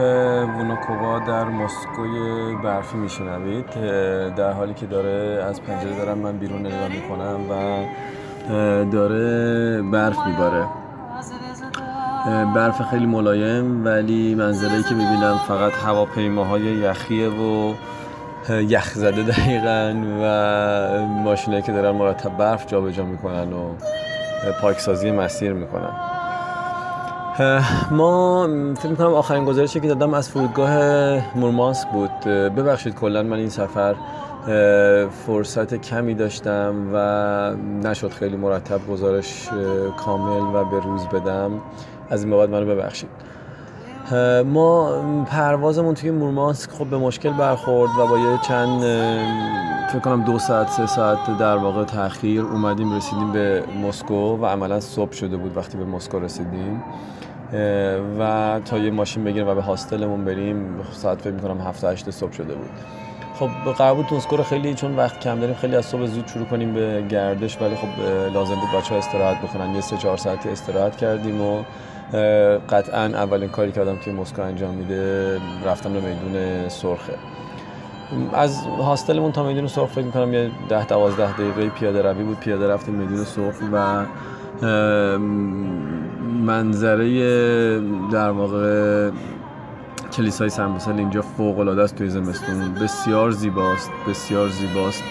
وونوکووا 0.45 1.19
در 1.19 1.45
مسکوی 1.45 2.55
برفی 2.65 2.97
میشنوید. 2.97 3.71
در 4.35 4.53
حالی 4.53 4.75
که 4.75 4.87
داره 4.87 5.45
از 5.49 5.63
پنجره 5.63 5.97
دارم 5.97 6.19
من 6.19 6.39
بیرون 6.39 6.67
نگاه 6.67 6.89
می‌کنم 6.89 7.39
و 7.51 7.85
داره 8.91 9.83
برف 9.83 10.17
میباره. 10.27 10.65
برف 12.55 12.83
خیلی 12.91 13.07
ملایم 13.07 13.85
ولی 13.85 14.35
منظره 14.35 14.83
که 14.89 14.95
می‌بینم 14.95 15.41
فقط 15.49 15.73
هواپیماهای 15.73 16.63
یخیه 16.63 17.29
و 17.29 17.75
یخ 18.51 18.93
زده 18.95 19.23
دقیقا 19.23 19.95
و 20.23 21.07
ماشینایی 21.07 21.63
که 21.63 21.73
دارن 21.73 21.91
مرتب 21.91 22.37
برف 22.37 22.67
جابجا 22.67 23.05
می‌کنن 23.05 23.53
و 23.53 23.69
پاکسازی 24.63 25.11
مسیر 25.11 25.53
می‌کنن. 25.53 25.91
ما 27.91 28.49
فکر 28.77 28.89
می‌کنم 28.89 29.15
آخرین 29.15 29.45
گزارشی 29.45 29.81
که 29.81 29.89
دادم 29.89 30.15
از 30.15 30.29
فرودگاه 30.29 30.71
مورمانسک 31.39 31.89
بود. 31.89 32.21
ببخشید 32.25 32.95
کلا 32.95 33.23
من 33.23 33.37
این 33.37 33.49
سفر 33.49 33.95
فرصت 35.27 35.75
کمی 35.75 36.15
داشتم 36.15 36.75
و 36.93 36.99
نشد 37.89 38.11
خیلی 38.11 38.37
مرتب 38.37 38.87
گزارش 38.91 39.49
کامل 39.97 40.55
و 40.55 40.65
به 40.65 40.81
روز 40.81 41.07
بدم. 41.07 41.51
از 42.11 42.23
این 42.23 42.31
بابت 42.31 42.51
منو 42.51 42.67
ببخشید. 42.67 43.11
ما 44.45 44.91
پروازمون 45.25 45.95
توی 45.95 46.11
مورمانسک 46.11 46.71
خب 46.71 46.85
به 46.85 46.99
مشکل 46.99 47.33
برخورد 47.33 47.91
و 47.99 48.07
با 48.07 48.19
یه 48.19 48.39
چند 48.49 48.81
فکر 49.89 49.99
کنم 49.99 50.23
دو 50.23 50.39
ساعت 50.39 50.71
سه 50.71 50.87
ساعت 50.87 51.39
در 51.39 51.57
واقع 51.57 51.85
تاخیر 51.85 52.43
اومدیم 52.43 52.97
رسیدیم 52.97 53.33
به 53.33 53.65
مسکو 53.83 54.37
و 54.37 54.47
عملا 54.47 54.81
صبح 54.81 55.13
شده 55.13 55.37
بود 55.37 55.57
وقتی 55.57 55.79
به 55.79 55.85
مسکو 55.85 56.19
رسیدیم. 56.19 56.83
و 58.19 58.61
تا 58.65 58.79
یه 58.79 58.91
ماشین 58.91 59.25
بگیریم 59.25 59.49
و 59.49 59.55
به 59.55 59.63
هاستلمون 59.63 60.25
بریم 60.25 60.81
ساعت 60.93 61.21
فکر 61.21 61.33
می‌کنم 61.33 61.61
هفت 61.61 61.85
هشت 61.85 62.11
صبح 62.11 62.33
شده 62.33 62.55
بود. 62.55 62.71
خب 63.39 63.49
قرار 63.79 63.95
بود 63.95 64.07
رو 64.31 64.43
خیلی 64.43 64.75
چون 64.75 64.97
وقت 64.97 65.21
کم 65.21 65.41
داریم 65.41 65.55
خیلی 65.55 65.77
از 65.77 65.87
صبح 65.87 66.07
زود 66.07 66.27
شروع 66.27 66.47
کنیم 66.47 66.75
به 66.75 67.05
گردش 67.09 67.63
ولی 67.63 67.75
خب 67.75 67.89
لازم 68.35 68.55
بود 68.55 68.81
بچه 68.81 68.95
ها 68.95 68.99
استراحت 68.99 69.43
بکنن. 69.43 69.75
یه 69.75 69.81
سه 69.81 69.97
چهار 69.97 70.17
ساعتی 70.17 70.49
استراحت 70.49 70.97
کردیم 70.97 71.41
و 71.41 71.63
قطعا 72.71 73.05
اولین 73.05 73.49
کاری 73.49 73.73
که 73.73 73.81
آدم 73.81 73.97
توی 73.97 74.13
مسکو 74.13 74.43
انجام 74.43 74.75
میده 74.75 75.39
رفتن 75.67 75.93
به 75.93 76.01
میدون 76.01 76.69
سرخه. 76.69 77.15
از 78.33 78.67
هاستلمون 78.67 79.33
تا 79.33 79.43
میدون 79.43 79.67
سرخ 79.67 79.89
فکر 79.89 80.05
می‌کنم 80.05 80.35
یه 80.35 80.51
ده 80.69 80.87
دوازده 80.87 81.33
دقیقه 81.33 81.69
پیاده 81.69 82.03
روی 82.03 82.25
بود. 82.25 82.41
پیاده 82.41 82.69
رفتیم 82.69 82.95
میدون 82.95 83.25
سرخ 83.25 83.55
و 83.73 84.05
منظره 86.47 87.81
در 88.13 88.31
واقع 88.31 89.11
کلیسای 90.13 90.49
سن 90.49 90.99
اینجا 90.99 91.23
فوق 91.23 91.59
العاده 91.59 91.83
است 91.83 91.97
توی 91.97 92.09
زمستون. 92.09 92.75
بسیار 92.75 93.31
زیباست 93.31 93.91
بسیار 94.09 94.49
زیباست. 94.49 95.03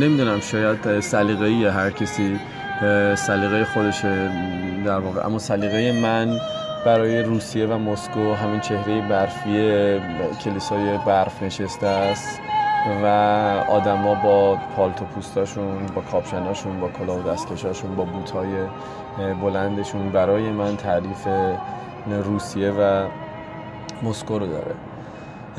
نمی‌دونم 0.00 0.40
شاید 0.40 1.00
سلیقه‌ای 1.00 1.66
هر 1.66 1.90
کسی 1.90 2.40
سلیقه 3.14 3.64
خودشه 3.64 4.30
در 4.84 4.98
واقع 4.98 5.26
اما 5.26 5.38
سلیقه 5.38 6.00
من 6.02 6.38
برای 6.84 7.22
روسیه 7.22 7.66
و 7.66 7.78
مسکو 7.78 8.34
همین 8.34 8.60
چهره 8.60 9.08
برفی 9.08 9.50
کلیسای 10.44 10.98
برف 11.06 11.42
نشسته 11.42 11.86
است. 11.86 12.40
و 13.02 13.06
آدما 13.68 14.14
با 14.14 14.58
پالتو 14.76 15.04
پوستاشون 15.04 15.86
با 15.94 16.02
کاپشناشون 16.02 16.80
با 16.80 16.88
کلاه 16.88 17.18
و 17.18 17.22
دستکشاشون 17.22 17.96
با 17.96 18.04
بوتای 18.04 18.48
بلندشون 19.42 20.08
برای 20.08 20.50
من 20.50 20.76
تعریف 20.76 21.28
روسیه 22.24 22.70
و 22.70 23.06
مسکو 24.02 24.38
رو 24.38 24.46
داره. 24.46 24.74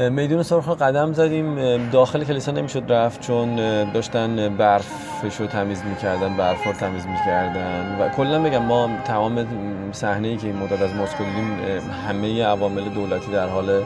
میدون 0.10 0.44
سرخ 0.44 0.70
قدم 0.70 1.14
زدیم. 1.14 1.90
داخل 1.90 2.24
کلیسا 2.24 2.52
نمی‌شد 2.52 2.92
رفت 2.92 3.22
چون 3.22 3.56
داشتن 3.92 4.58
برفش 4.58 5.36
رو 5.40 5.48
تمیز 5.48 5.84
می‌کردن 5.86 6.38
برف 6.38 6.64
رو 6.66 6.74
تمیز 6.74 7.06
می‌کردن 7.06 7.98
و 8.00 8.10
کلا 8.10 8.44
بگم 8.44 8.64
ما 8.64 8.90
تمام 9.06 9.48
صحنه 9.92 10.28
ای 10.28 10.38
که 10.38 10.48
این 10.48 10.56
مدت 10.56 10.82
از 10.82 10.96
مسکو 10.96 11.24
دیدیم 11.24 11.60
همه 12.08 12.44
عوامل 12.44 12.90
دولتی 12.90 13.32
در 13.32 13.48
حال 13.48 13.84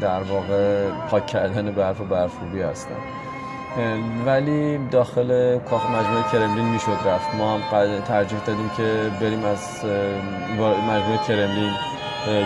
در 0.00 0.22
واقع 0.22 0.88
پاک 1.10 1.26
کردن 1.26 1.70
برف 1.70 2.00
و 2.00 2.04
برفروبی 2.04 2.62
هستن. 2.62 2.94
ولی 4.26 4.78
داخل 4.78 5.58
کاخ 5.58 5.86
مجموعه 5.86 6.22
کرملین 6.32 6.64
می‌شد 6.64 6.98
رفت. 7.06 7.34
ما 7.34 7.58
ترجیح 8.08 8.38
دادیم 8.46 8.70
که 8.76 9.10
بریم 9.20 9.44
از 9.44 9.84
مجموعه 10.88 11.18
کرملین 11.28 11.72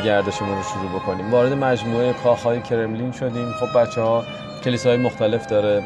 گردشمون 0.05 0.57
رو 0.57 0.63
شروع 0.63 1.01
بکنیم. 1.01 1.31
وارد 1.31 1.53
مجموعه 1.53 2.13
کاخهای 2.13 2.61
کرملین 2.61 3.13
شدیم. 3.13 3.53
خب 3.53 3.81
بچه 3.81 4.01
ها 4.01 4.25
کلیساهای 4.65 4.99
مختلف 4.99 5.47
داره. 5.47 5.83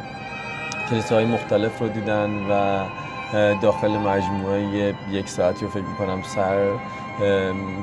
کلیساهای 0.90 1.24
مختلف 1.24 1.78
رو 1.78 1.88
دیدن 1.88 2.30
و 2.50 2.84
داخل 3.62 3.90
مجموعه 3.90 4.94
یک 5.10 5.28
ساعتی 5.28 5.64
رو 5.64 5.70
فکر 5.70 5.82
می‌کنم 5.82 6.22
سر 6.22 6.68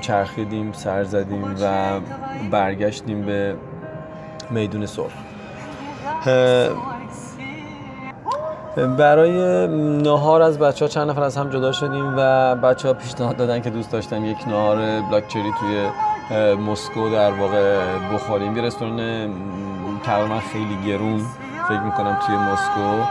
چرخیدیم 0.01 0.71
سر 0.71 1.03
زدیم 1.03 1.55
و 1.61 1.99
برگشتیم 2.51 3.21
به 3.21 3.55
میدون 4.49 4.85
سرخ 4.85 5.11
برای 8.97 9.67
نهار 9.97 10.41
از 10.41 10.59
بچه 10.59 10.85
ها 10.85 10.89
چند 10.89 11.09
نفر 11.09 11.23
از 11.23 11.37
هم 11.37 11.49
جدا 11.49 11.71
شدیم 11.71 12.13
و 12.17 12.55
بچه 12.55 12.87
ها 12.87 12.93
پیشنهاد 12.93 13.37
دادن 13.37 13.61
که 13.61 13.69
دوست 13.69 13.91
داشتن 13.91 14.23
یک 14.25 14.47
نهار 14.47 15.01
بلاکچری 15.01 15.51
توی 15.59 15.89
مسکو 16.55 17.09
در 17.09 17.31
واقع 17.31 17.79
بخوریم. 18.13 18.57
یه 18.57 18.63
رستوران 18.63 19.29
تقریبا 20.03 20.39
خیلی 20.39 20.77
گرون 20.87 21.25
فکر 21.67 21.79
می‌کنم 21.79 22.17
توی 22.25 22.35
مسکو. 22.35 23.01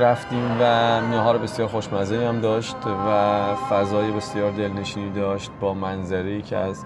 رفتیم 0.00 0.56
و 0.60 0.64
نهار 1.00 1.38
بسیار 1.38 1.68
خوشمزه 1.68 2.28
هم 2.28 2.40
داشت 2.40 2.76
و 2.86 3.54
فضای 3.54 4.10
بسیار 4.10 4.50
دلنشینی 4.50 5.10
داشت 5.10 5.50
با 5.60 5.74
منظری 5.74 6.42
که 6.42 6.56
از 6.56 6.84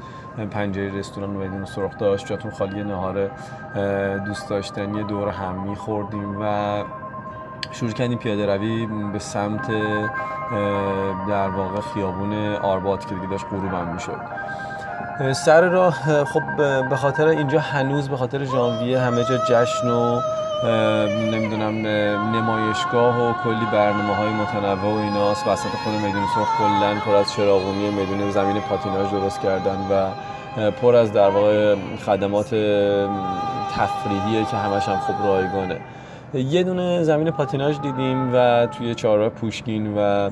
پنجره 0.51 0.99
رستوران 0.99 1.31
میدون 1.31 1.65
سرخ 1.65 1.99
داشت. 1.99 2.27
جاتون 2.27 2.51
خالی 2.51 2.85
نهار 2.85 3.31
دوست 4.19 4.49
داشتنی 4.49 5.05
دور 5.05 5.29
هم 5.29 5.69
میخوردیم 5.69 6.37
و 6.41 6.85
شروع 7.71 7.93
کردیم 7.93 8.19
پیاده 8.19 8.47
روی 8.47 8.87
به 9.13 9.19
سمت 9.19 9.69
در 11.29 11.49
واقع 11.49 11.81
خیابون 11.81 12.55
آربات 12.55 13.07
که 13.07 13.15
دیگه 13.15 13.27
داشت 13.27 13.47
غروبم 13.51 13.93
می‌شد. 13.95 14.21
سر 15.33 15.61
راه 15.61 16.25
خب 16.25 16.43
به 16.91 16.97
خاطر 16.97 17.27
اینجا 17.27 17.61
هنوز 17.61 18.09
به 18.09 18.17
خاطر 18.17 18.45
ژانویه 18.45 19.01
همه 19.01 19.25
جا 19.25 19.37
جشن 19.37 19.89
و 19.89 20.21
نمی‌دونم 21.33 21.87
نمایشگاه 22.37 23.29
و 23.29 23.33
کلی 23.45 23.67
برنامه 23.73 24.15
های 24.15 24.29
متنوع 24.29 24.95
و 24.95 24.99
ایناست 24.99 25.47
وسط 25.47 25.69
خود 25.69 25.93
میدون 25.93 26.23
سرخ 26.35 26.59
کلا 26.59 27.01
پر 27.07 27.15
از 27.15 27.33
چراغونی 27.33 27.91
میدون 27.91 28.31
زمین 28.31 28.61
پاتیناژ 28.61 29.11
درست 29.11 29.41
کردن 29.41 29.77
و 29.91 30.11
پر 30.71 30.97
از 30.97 31.13
در 31.13 31.31
واقع 31.31 31.77
خدمات 32.07 32.55
تفریحیه 33.77 34.45
که 34.51 34.57
همش 34.57 34.89
هم 34.89 34.97
خوب 34.97 35.17
رایگانه. 35.27 35.81
یه 36.35 36.63
دونه 36.63 37.03
زمین 37.03 37.31
پاتیناژ 37.31 37.81
دیدیم 37.81 38.35
و 38.35 38.67
توی 38.67 38.95
چهارراه 38.95 39.29
پوشکین 39.29 39.95
و 39.97 40.31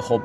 خب 0.00 0.20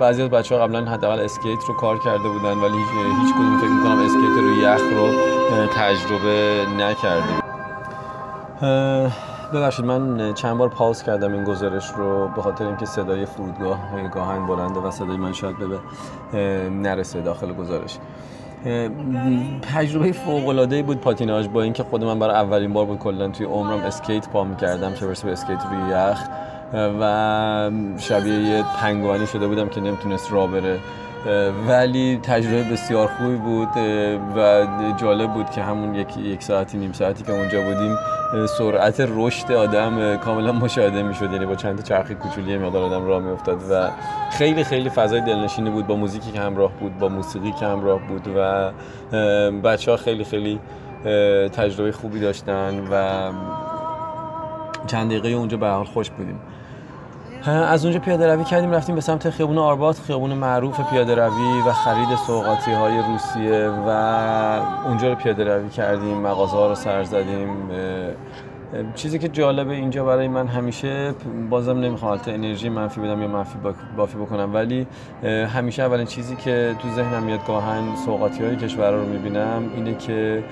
بعضی 0.00 0.22
از 0.22 0.30
بچه 0.30 0.56
ها 0.56 0.66
قبلا 0.66 0.84
حداقل 0.90 1.20
اسکیت 1.20 1.64
رو 1.68 1.74
کار 1.74 1.98
کرده 1.98 2.28
بودن 2.28 2.58
ولی 2.58 2.76
هیچ 3.22 3.34
کدوم 3.34 3.58
فکر 3.58 3.68
می‌کنم 3.68 3.98
اسکیت 3.98 4.38
رو 4.38 4.62
یخ 4.62 4.80
رو 4.80 5.08
تجربه 5.66 6.66
نکردیم 6.78 7.40
ببخشید 9.54 9.84
من 9.84 10.34
چند 10.34 10.58
بار 10.58 10.68
pause 10.68 11.02
کردم 11.02 11.32
این 11.32 11.44
گزارش 11.44 11.90
رو 11.90 12.28
به 12.28 12.42
خاطر 12.42 12.66
اینکه 12.66 12.86
صدای 12.86 13.26
فرودگاه 13.26 13.78
گاهاً 14.14 14.46
بلنده 14.46 14.80
و 14.80 14.90
صدای 14.90 15.16
من 15.16 15.32
شاید 15.32 15.56
به 15.58 15.78
نرسه 16.70 17.20
داخل 17.20 17.52
گزارش. 17.52 17.98
تجربه 19.74 20.12
فوق 20.12 20.48
العاده 20.48 20.82
بود 20.82 21.00
پاتیناژ 21.00 21.48
با 21.48 21.62
اینکه 21.62 21.82
خود 21.82 22.04
من 22.04 22.18
برای 22.18 22.36
اولین 22.36 22.72
بار 22.72 22.84
بود 22.86 22.98
کلا 22.98 23.28
توی 23.28 23.46
عمرم 23.46 23.80
اسکیت 23.80 24.28
پا 24.28 24.44
می‌کردم 24.44 24.94
چه 24.94 25.06
برسه 25.06 25.26
به 25.26 25.32
اسکیت 25.32 25.62
روی 25.70 25.90
یخ. 25.90 26.20
و 26.74 27.70
شبیه 27.98 28.34
یه 28.34 28.64
پنگوانی 28.80 29.26
شده 29.26 29.46
بودم 29.46 29.68
که 29.68 29.80
نمی‌تونست 29.80 30.32
را 30.32 30.46
بره. 30.46 30.78
ولی 31.68 32.20
تجربه 32.22 32.62
بسیار 32.62 33.06
خوبی 33.06 33.36
بود 33.36 33.68
و 34.36 34.66
جالب 35.00 35.32
بود 35.32 35.50
که 35.50 35.62
همون 35.62 35.94
یک, 35.94 36.16
یک 36.16 36.42
ساعتی 36.42 36.78
نیم 36.78 36.92
ساعتی 36.92 37.24
که 37.24 37.32
اونجا 37.32 37.62
بودیم 37.62 37.96
سرعت 38.58 39.06
رشد 39.14 39.52
آدم 39.52 40.16
کاملا 40.16 40.52
مشاهده 40.52 41.02
می‌شد. 41.02 41.32
یعنی 41.32 41.46
با 41.46 41.54
چند 41.54 41.84
چرخی 41.84 42.14
کوچولی 42.14 42.58
مقدار 42.58 42.82
آدم 42.84 43.06
راه 43.06 43.22
میافتاد 43.22 43.58
و 43.70 43.90
خیلی 44.32 44.64
خیلی 44.64 44.90
فضای 44.90 45.20
دلنشینی 45.20 45.70
بود. 45.70 45.86
با 45.86 45.96
موزیکی 45.96 46.32
که 46.32 46.40
همراه 46.40 46.72
بود 46.80 46.98
با 46.98 47.08
موسیقی 47.08 47.52
که 47.52 47.66
همراه 47.66 48.00
بود 48.08 48.28
و 48.36 48.70
بچه 49.50 49.90
ها 49.90 49.96
خیلی 49.96 50.24
خیلی 50.24 50.60
تجربه 51.48 51.92
خوبی 51.92 52.20
داشتن 52.20 52.80
و 52.92 53.04
چند 54.86 55.10
دقیقه 55.10 55.28
اونجا 55.28 55.56
به 55.56 55.68
حال 55.68 55.84
خوش 55.84 56.10
بودیم. 56.10 56.40
از 57.46 57.84
اونجا 57.84 58.00
پیاده 58.00 58.34
روی 58.34 58.44
کردیم 58.44 58.72
رفتیم 58.72 58.94
به 58.94 59.00
سمت 59.00 59.30
خیابون 59.30 59.58
آربات 59.58 59.98
خیابون 59.98 60.34
معروف 60.34 60.80
پیاده 60.90 61.14
روی 61.14 61.60
و 61.66 61.72
خرید 61.72 62.08
سوقاتی 62.26 62.72
های 62.72 62.98
روسیه 63.12 63.68
و 63.86 63.90
اونجا 64.86 65.08
رو 65.08 65.14
پیاده 65.14 65.44
روی 65.44 65.68
کردیم 65.68 66.18
مغازه 66.18 66.56
ها 66.56 66.68
رو 66.68 66.74
سر 66.74 67.04
زدیم. 67.04 67.48
چیزی 68.94 69.18
که 69.18 69.28
جالبه 69.28 69.74
اینجا 69.74 70.04
برای 70.04 70.28
من 70.28 70.46
همیشه 70.46 71.14
بازم 71.50 71.78
نمی‌خوام 71.78 72.10
حالت 72.10 72.28
انرژی 72.28 72.68
منفی 72.68 73.00
بدم 73.00 73.22
یا 73.22 73.28
منفی 73.28 73.58
بافی 73.96 74.18
بکنم 74.18 74.54
ولی 74.54 74.86
همیشه 75.54 75.82
اولین 75.82 76.06
چیزی 76.06 76.36
که 76.36 76.74
تو 76.78 76.88
ذهنم 76.88 77.22
میاد 77.22 77.46
گاهن 77.46 77.96
سوقاتی 78.04 78.44
های 78.44 78.56
کشور 78.56 78.90
رو 78.90 79.06
می‌بینم 79.06 79.62
اینه 79.74 79.94
که 79.94 80.44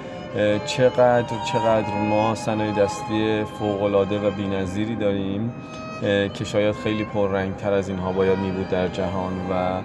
چقدر 0.67 1.25
چقدر 1.53 1.95
ما 2.11 2.35
صنایع 2.35 2.73
دستی 2.73 3.45
فوق 3.59 3.83
العاده 3.83 4.29
و 4.29 4.31
بی‌نظیری 4.31 4.97
داریم. 4.97 5.53
که 6.35 6.45
شاید 6.45 6.75
خیلی 6.75 7.05
پررنگتر 7.05 7.73
از 7.73 7.89
اینها 7.89 8.13
باید 8.13 8.39
می 8.39 8.51
بود 8.51 8.69
در 8.69 8.89
جهان 8.89 9.33
و 9.51 9.83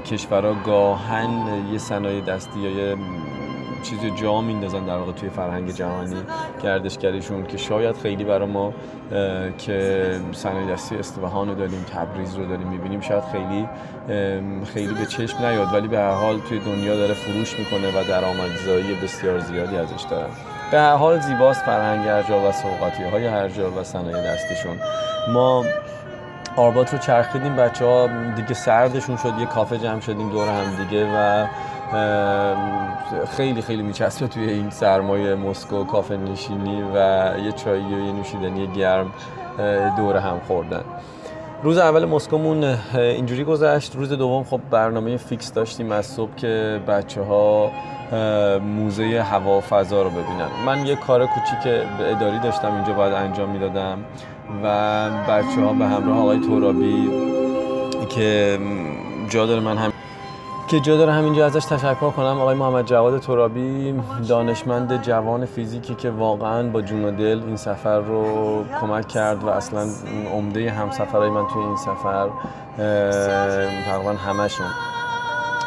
کشورها 0.00 0.54
گاهن 0.66 1.30
یه 1.72 1.78
صنایع 1.78 2.20
دستی 2.20 2.60
یا 2.60 2.70
یه 2.70 2.96
چیز 3.82 3.98
جا 4.22 4.40
میندازن 4.40 4.84
در 4.84 4.96
واقع 4.96 5.12
توی 5.12 5.28
فرهنگ 5.28 5.70
جهانی 5.70 6.16
گردشگریشون 6.62 7.46
که 7.46 7.56
شاید 7.56 7.96
خیلی 7.96 8.24
برای 8.24 8.48
ما 8.48 8.74
که 9.58 10.20
صنایع 10.32 10.72
دستی 10.72 10.96
اصفهان 10.96 11.48
رو 11.48 11.54
داریم 11.54 11.84
تبریز 11.94 12.34
رو 12.34 12.46
داریم 12.46 12.68
می‌بینیم 12.68 13.00
شاید 13.00 13.24
خیلی 13.24 13.68
خیلی 14.64 14.94
به 14.94 15.06
چشم 15.06 15.38
نیاد 15.46 15.74
ولی 15.74 15.88
به 15.88 15.98
هر 15.98 16.14
حال 16.14 16.38
توی 16.38 16.58
دنیا 16.58 16.96
داره 16.96 17.14
فروش 17.14 17.58
می‌کنه 17.58 17.88
و 17.88 18.04
درآمدزایی 18.08 18.94
بسیار 19.02 19.38
زیادی 19.38 19.76
ازش 19.76 20.02
داره. 20.10 20.28
به 20.70 20.78
هر 20.78 20.94
حال 20.94 21.20
زیباست 21.20 21.64
فرهنگ 21.64 22.08
هر 22.08 22.22
جا 22.22 22.48
و 22.48 22.52
سوقاتی 22.52 23.02
های 23.02 23.26
هر 23.26 23.48
جا 23.48 23.70
و 23.70 23.84
صنایع 23.84 24.32
دستیشون 24.32 24.76
ما 25.28 25.64
آربات 26.56 26.92
رو 26.92 26.98
چرخیدیم 26.98 27.56
بچه 27.56 27.84
ها 27.84 28.08
دیگه 28.36 28.54
سردشون 28.54 29.16
شد 29.16 29.32
یه 29.38 29.46
کافه 29.46 29.78
جمع 29.78 30.00
شدیم 30.00 30.30
دور 30.30 30.48
هم 30.48 30.84
دیگه 30.84 31.06
و 31.14 31.46
خیلی 33.36 33.62
خیلی 33.62 33.82
میچسبه 33.82 34.28
توی 34.28 34.50
این 34.50 34.70
سرمایه 34.70 35.34
مسکو 35.34 35.84
کافه 35.84 36.16
نشینی 36.16 36.82
و 36.82 36.96
یه 37.44 37.52
چایی 37.52 37.94
و 37.94 38.06
یه 38.06 38.12
نوشیدنی 38.12 38.66
گرم 38.66 39.12
دور 39.96 40.16
هم 40.16 40.40
خوردن. 40.46 40.84
روز 41.62 41.78
اول 41.78 42.04
مسکومون 42.04 42.64
اینجوری 42.94 43.44
گذشت. 43.44 43.96
روز 43.96 44.12
دوم 44.12 44.44
خب 44.44 44.60
برنامه 44.70 45.16
فیکس 45.16 45.52
داشتیم 45.52 45.92
از 45.92 46.06
صبح 46.06 46.34
که 46.34 46.80
بچه 46.88 47.22
ها 47.22 47.70
موزه 48.62 49.20
هوا 49.30 49.60
فضا 49.60 50.02
رو 50.02 50.10
ببینن. 50.10 50.48
من 50.66 50.86
یه 50.86 50.96
کار 50.96 51.26
کوچیک 51.26 51.72
اداری 52.00 52.38
داشتم 52.38 52.74
اینجا 52.74 52.92
باید 52.92 53.12
انجام 53.12 53.50
می‌دادم 53.50 53.98
و 54.64 55.10
بچه 55.28 55.60
ها 55.64 55.72
به 55.72 55.86
همراه 55.86 56.18
آقای 56.18 56.38
تورابی 56.38 57.10
که 58.08 58.58
جا 59.28 59.46
داره 59.46 59.60
من 59.60 59.76
هم 59.76 59.92
که 60.68 60.80
جا 60.80 60.96
داره 60.96 61.12
همینجا 61.12 61.46
ازش 61.46 61.64
تشکر 61.64 62.10
کنم. 62.10 62.40
آقای 62.40 62.54
محمد 62.54 62.86
جواد 62.86 63.20
ترابی 63.20 63.94
دانشمند 64.28 65.02
جوان 65.02 65.46
فیزیکی 65.46 65.94
که 65.94 66.10
واقعا 66.10 66.68
با 66.68 66.82
جون 66.82 67.04
و 67.04 67.10
دل 67.10 67.42
این 67.46 67.56
سفر 67.56 67.98
رو 67.98 68.24
کمک 68.80 69.08
کرد 69.08 69.44
و 69.44 69.48
اصلا 69.48 69.86
عمده 70.34 70.70
همسفرهای 70.70 71.30
من 71.30 71.46
توی 71.46 71.62
این 71.62 71.76
سفر 71.76 72.28
تقریبا 73.86 74.12
همشون. 74.12 74.66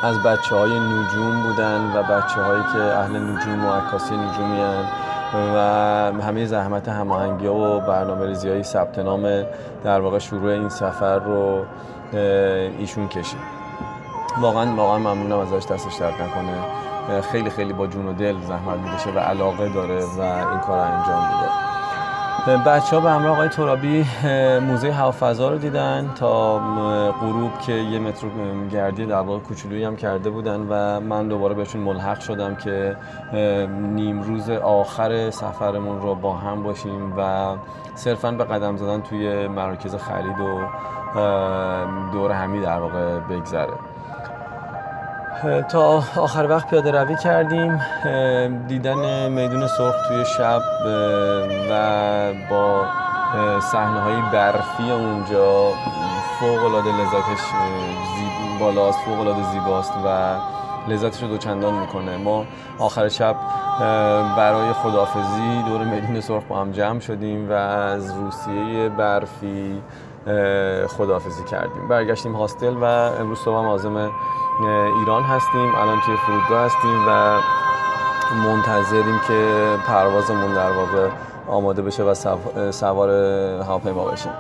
از 0.03 0.23
بچه 0.23 0.55
های 0.55 0.79
نجوم 0.79 1.43
بودن 1.43 1.91
و 1.95 2.03
بچه 2.03 2.41
هایی 2.41 2.63
که 2.73 2.79
اهل 2.79 3.17
نجوم 3.17 3.65
و 3.65 3.71
عکاسی 3.71 4.15
نجومی 4.15 4.61
هن 4.61 4.85
و 5.55 6.21
همه 6.21 6.45
زحمت 6.45 6.89
هماهنگی 6.89 7.47
و 7.47 7.79
برنامه 7.79 8.25
ریزی 8.25 8.49
های 8.49 8.63
ثبت 8.63 8.99
نام 8.99 9.43
در 9.83 9.99
واقع 9.99 10.19
شروع 10.19 10.51
این 10.51 10.69
سفر 10.69 11.19
رو 11.19 11.65
ایشون 12.79 13.07
کشید. 13.07 13.39
واقعا 14.41 14.75
واقعا 14.75 14.97
ممنونم 14.97 15.39
ازش 15.39 15.65
دستش 15.71 15.95
درد 15.95 16.13
نکنه. 16.13 17.21
خیلی 17.21 17.49
خیلی 17.49 17.73
با 17.73 17.87
جون 17.87 18.07
و 18.07 18.13
دل 18.13 18.35
زحمت 18.41 18.79
می‌کشه 18.79 19.09
و 19.09 19.19
علاقه 19.19 19.69
داره 19.69 20.05
و 20.05 20.21
این 20.21 20.59
کار 20.59 20.79
انجام 20.79 21.23
میده. 21.23 21.70
بچه 22.47 22.95
ها 22.95 22.99
به 23.01 23.09
همراه 23.09 23.33
آقای 23.33 23.49
ترابی 23.49 24.05
موزه 24.61 24.91
هوافضا 24.91 25.49
رو 25.49 25.57
دیدن 25.57 26.11
تا 26.15 26.59
غروب 27.11 27.59
که 27.59 27.73
یه 27.73 27.99
متر 27.99 28.27
گردی 28.71 29.05
در 29.05 29.21
واقع 29.21 29.39
کوچولویی 29.39 29.83
هم 29.83 29.95
کرده 29.95 30.29
بودن 30.29 30.67
و 30.69 30.99
من 30.99 31.27
دوباره 31.27 31.53
بهشون 31.53 31.81
ملحق 31.81 32.19
شدم 32.19 32.55
که 32.55 32.97
نیم 33.69 34.21
روز 34.21 34.49
آخر 34.49 35.29
سفرمون 35.29 36.01
رو 36.01 36.15
با 36.15 36.33
هم 36.33 36.63
باشیم 36.63 37.17
و 37.17 37.55
صرفا 37.95 38.31
به 38.31 38.43
قدم 38.43 38.77
زدن 38.77 39.01
توی 39.01 39.47
مراکز 39.47 39.95
خرید 39.95 40.39
و 40.39 40.61
دور 42.11 42.31
همی 42.31 42.61
در 42.61 42.79
واقع 42.79 43.19
بگذره. 43.19 43.90
تا 45.69 46.03
آخر 46.17 46.47
وقت 46.49 46.69
پیاده 46.69 46.91
روی 46.91 47.15
کردیم 47.15 47.81
دیدن 48.67 49.29
میدون 49.29 49.67
سرخ 49.67 49.95
توی 50.07 50.25
شب 50.25 50.61
و 51.71 52.33
با 52.49 52.85
صحنه 53.59 53.99
های 54.01 54.21
برفی 54.33 54.91
اونجا 54.91 55.71
فوق 56.39 56.65
العاده 56.65 56.89
لذتش 56.89 57.41
بالاست 58.59 58.99
فوق 58.99 59.19
العاده 59.19 59.43
زیباست 59.51 59.93
و 60.05 60.35
لذتش 60.87 61.21
رو 61.23 61.27
دوچندان 61.27 61.73
می‌کنه. 61.73 62.17
ما 62.17 62.45
آخر 62.79 63.07
شب 63.07 63.35
برای 64.37 64.73
خدافزی 64.73 65.63
دور 65.67 65.83
میدون 65.83 66.21
سرخ 66.21 66.43
با 66.43 66.59
هم 66.59 66.71
جمع 66.71 66.99
شدیم 66.99 67.49
و 67.49 67.53
از 67.53 68.15
روسیه 68.15 68.89
برفی 68.89 69.81
خدافزی 70.97 71.43
کردیم. 71.43 71.87
برگشتیم 71.87 72.33
هاستل 72.33 72.73
و 72.73 72.83
امروز 72.83 73.39
صبح 73.39 73.57
هم 73.57 74.11
ایران 74.99 75.23
هستیم 75.23 75.75
الان 75.75 76.01
توی 76.05 76.15
فرودگاه 76.17 76.65
هستیم 76.65 77.07
و 77.07 77.39
منتظریم 78.47 79.19
که 79.27 79.67
پروازمون 79.87 80.53
در 80.53 80.71
واقع 80.71 81.07
آماده 81.47 81.81
بشه 81.81 82.03
و 82.03 82.13
سوار 82.71 83.09
هواپیما 83.63 84.05
بشیم. 84.05 84.31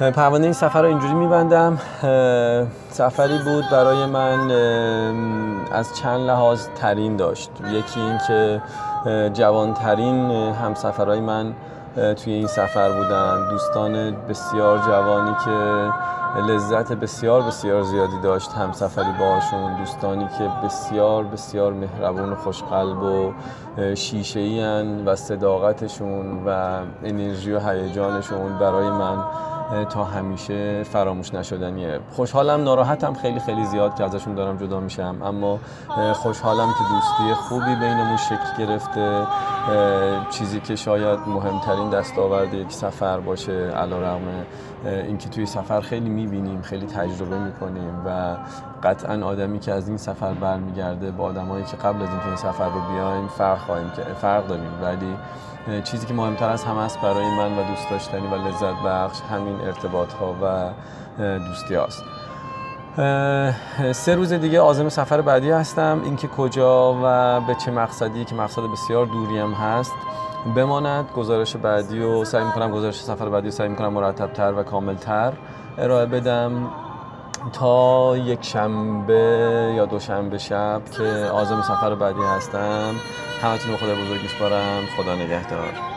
پروانه 0.00 0.44
این 0.44 0.52
سفر 0.52 0.82
رو 0.82 0.88
اینجوری 0.88 1.14
میبندم 1.14 1.78
سفری 2.90 3.38
بود 3.38 3.64
برای 3.72 4.06
من 4.06 4.50
از 5.72 5.96
چند 5.96 6.20
لحاظ 6.20 6.68
ترین 6.68 7.16
داشت. 7.16 7.50
یکی 7.70 8.00
این 8.00 8.18
که 8.28 8.62
جوانترین 9.34 10.30
همسفرهای 10.30 11.20
من 11.20 11.52
توی 11.96 12.32
این 12.32 12.46
سفر 12.46 12.92
بودن. 12.92 13.48
دوستان 13.50 14.16
بسیار 14.28 14.78
جوانی 14.78 15.34
که 15.44 15.90
لذت 16.40 16.92
بسیار 16.92 17.42
بسیار 17.42 17.82
زیادی 17.82 18.20
داشت 18.22 18.52
همسفری 18.52 19.12
باشون 19.18 19.76
دوستانی 19.78 20.28
که 20.38 20.50
بسیار 20.64 21.24
بسیار 21.24 21.72
مهربون 21.72 22.32
و 22.32 22.34
خوشقلب 22.34 23.02
و 23.02 23.32
شیشه 23.94 24.40
و 25.06 25.16
صداقتشون 25.16 26.44
و 26.46 26.80
انرژی 27.04 27.52
و 27.52 27.60
هیجانشون 27.60 28.58
برای 28.58 28.90
من 28.90 29.24
تا 29.90 30.04
همیشه 30.04 30.82
فراموش 30.82 31.34
نشدنیه 31.34 32.00
خوشحالم 32.10 32.64
ناراحتم 32.64 33.14
خیلی 33.14 33.40
خیلی 33.40 33.64
زیاد 33.64 33.94
که 33.94 34.04
ازشون 34.04 34.34
دارم 34.34 34.56
جدا 34.56 34.80
میشم. 34.80 35.18
اما 35.24 35.58
خوشحالم 36.14 36.68
که 36.68 36.84
دوستی 36.94 37.34
خوبی 37.34 37.74
بینمون 37.80 38.16
شکل 38.16 38.66
گرفته. 38.66 39.26
چیزی 40.30 40.60
که 40.60 40.76
شاید 40.76 41.18
مهمترین 41.26 41.90
دستاورد 41.90 42.54
یک 42.54 42.72
سفر 42.72 43.20
باشه 43.20 43.52
علا 43.52 43.98
رقم 43.98 44.20
اینکه 44.84 45.28
توی 45.28 45.46
سفر 45.46 45.80
خیلی 45.80 46.08
می‌بینیم 46.08 46.62
خیلی 46.62 46.86
تجربه 46.86 47.38
می‌کنیم 47.38 48.02
و 48.06 48.36
قطعا 48.82 49.26
آدمی 49.26 49.58
که 49.58 49.72
از 49.72 49.88
این 49.88 49.96
سفر 49.96 50.32
برمیگرده 50.32 51.10
با 51.10 51.24
آدمایی 51.24 51.64
که 51.64 51.76
قبل 51.76 52.02
از 52.02 52.08
اینکه 52.08 52.26
این 52.26 52.36
سفر 52.36 52.68
رو 52.68 52.80
بیایم 52.92 53.28
فرق 53.28 53.58
خواهیم 53.58 53.90
که 53.90 54.02
فرق 54.02 54.46
داریم. 54.46 54.70
ولی 54.82 55.16
چیزی 55.82 56.06
که 56.06 56.14
مهمتر 56.14 56.48
از 56.48 56.64
همه 56.64 56.80
است 56.80 57.00
برای 57.00 57.36
من 57.38 57.58
و 57.58 57.68
دوست 57.68 57.90
داشتنی 57.90 58.26
و 58.26 58.34
لذت 58.34 58.82
بخش 58.86 59.20
همین 59.20 59.60
ارتباط 59.60 60.12
ها 60.12 60.34
و 60.42 60.70
دوستی 61.38 61.76
است. 61.76 62.02
سه 63.92 64.14
روز 64.14 64.32
دیگه 64.32 64.60
آزم 64.60 64.88
سفر 64.88 65.20
بعدی 65.20 65.50
هستم. 65.50 66.00
اینکه 66.04 66.28
کجا 66.28 66.94
و 67.02 67.40
به 67.40 67.54
چه 67.54 67.70
مقصدی 67.70 68.24
که 68.24 68.34
مقصد 68.34 68.62
بسیار 68.72 69.06
دوریم 69.06 69.52
هست 69.52 69.92
بماند. 70.56 71.10
گزارش 71.16 71.56
بعدی 71.56 72.00
و 72.00 72.24
سعی 72.24 72.44
می‌کنم 72.44 72.70
گزارش 72.70 73.00
سفر 73.00 73.28
بعدی 73.28 73.48
و 73.48 73.50
سعی 73.50 73.68
می‌کنم 73.68 73.92
مرتبتر 73.92 74.52
و 74.52 74.62
کاملتر 74.62 75.32
ارائه 75.78 76.06
بدم. 76.06 76.52
تا 77.52 78.16
یک 78.16 78.44
شنبه 78.44 79.72
یا 79.76 79.86
دو 79.86 80.00
شنبه 80.00 80.38
شب 80.38 80.82
که 80.96 81.04
آزم 81.32 81.62
سفر 81.62 81.94
بعدی 81.94 82.22
هستم. 82.36 82.94
همتون 83.42 83.70
به 83.70 83.76
خدا 83.76 83.94
بزرگ 83.94 84.22
میسپارم. 84.22 84.82
خدا 84.96 85.14
نگهدار. 85.14 85.95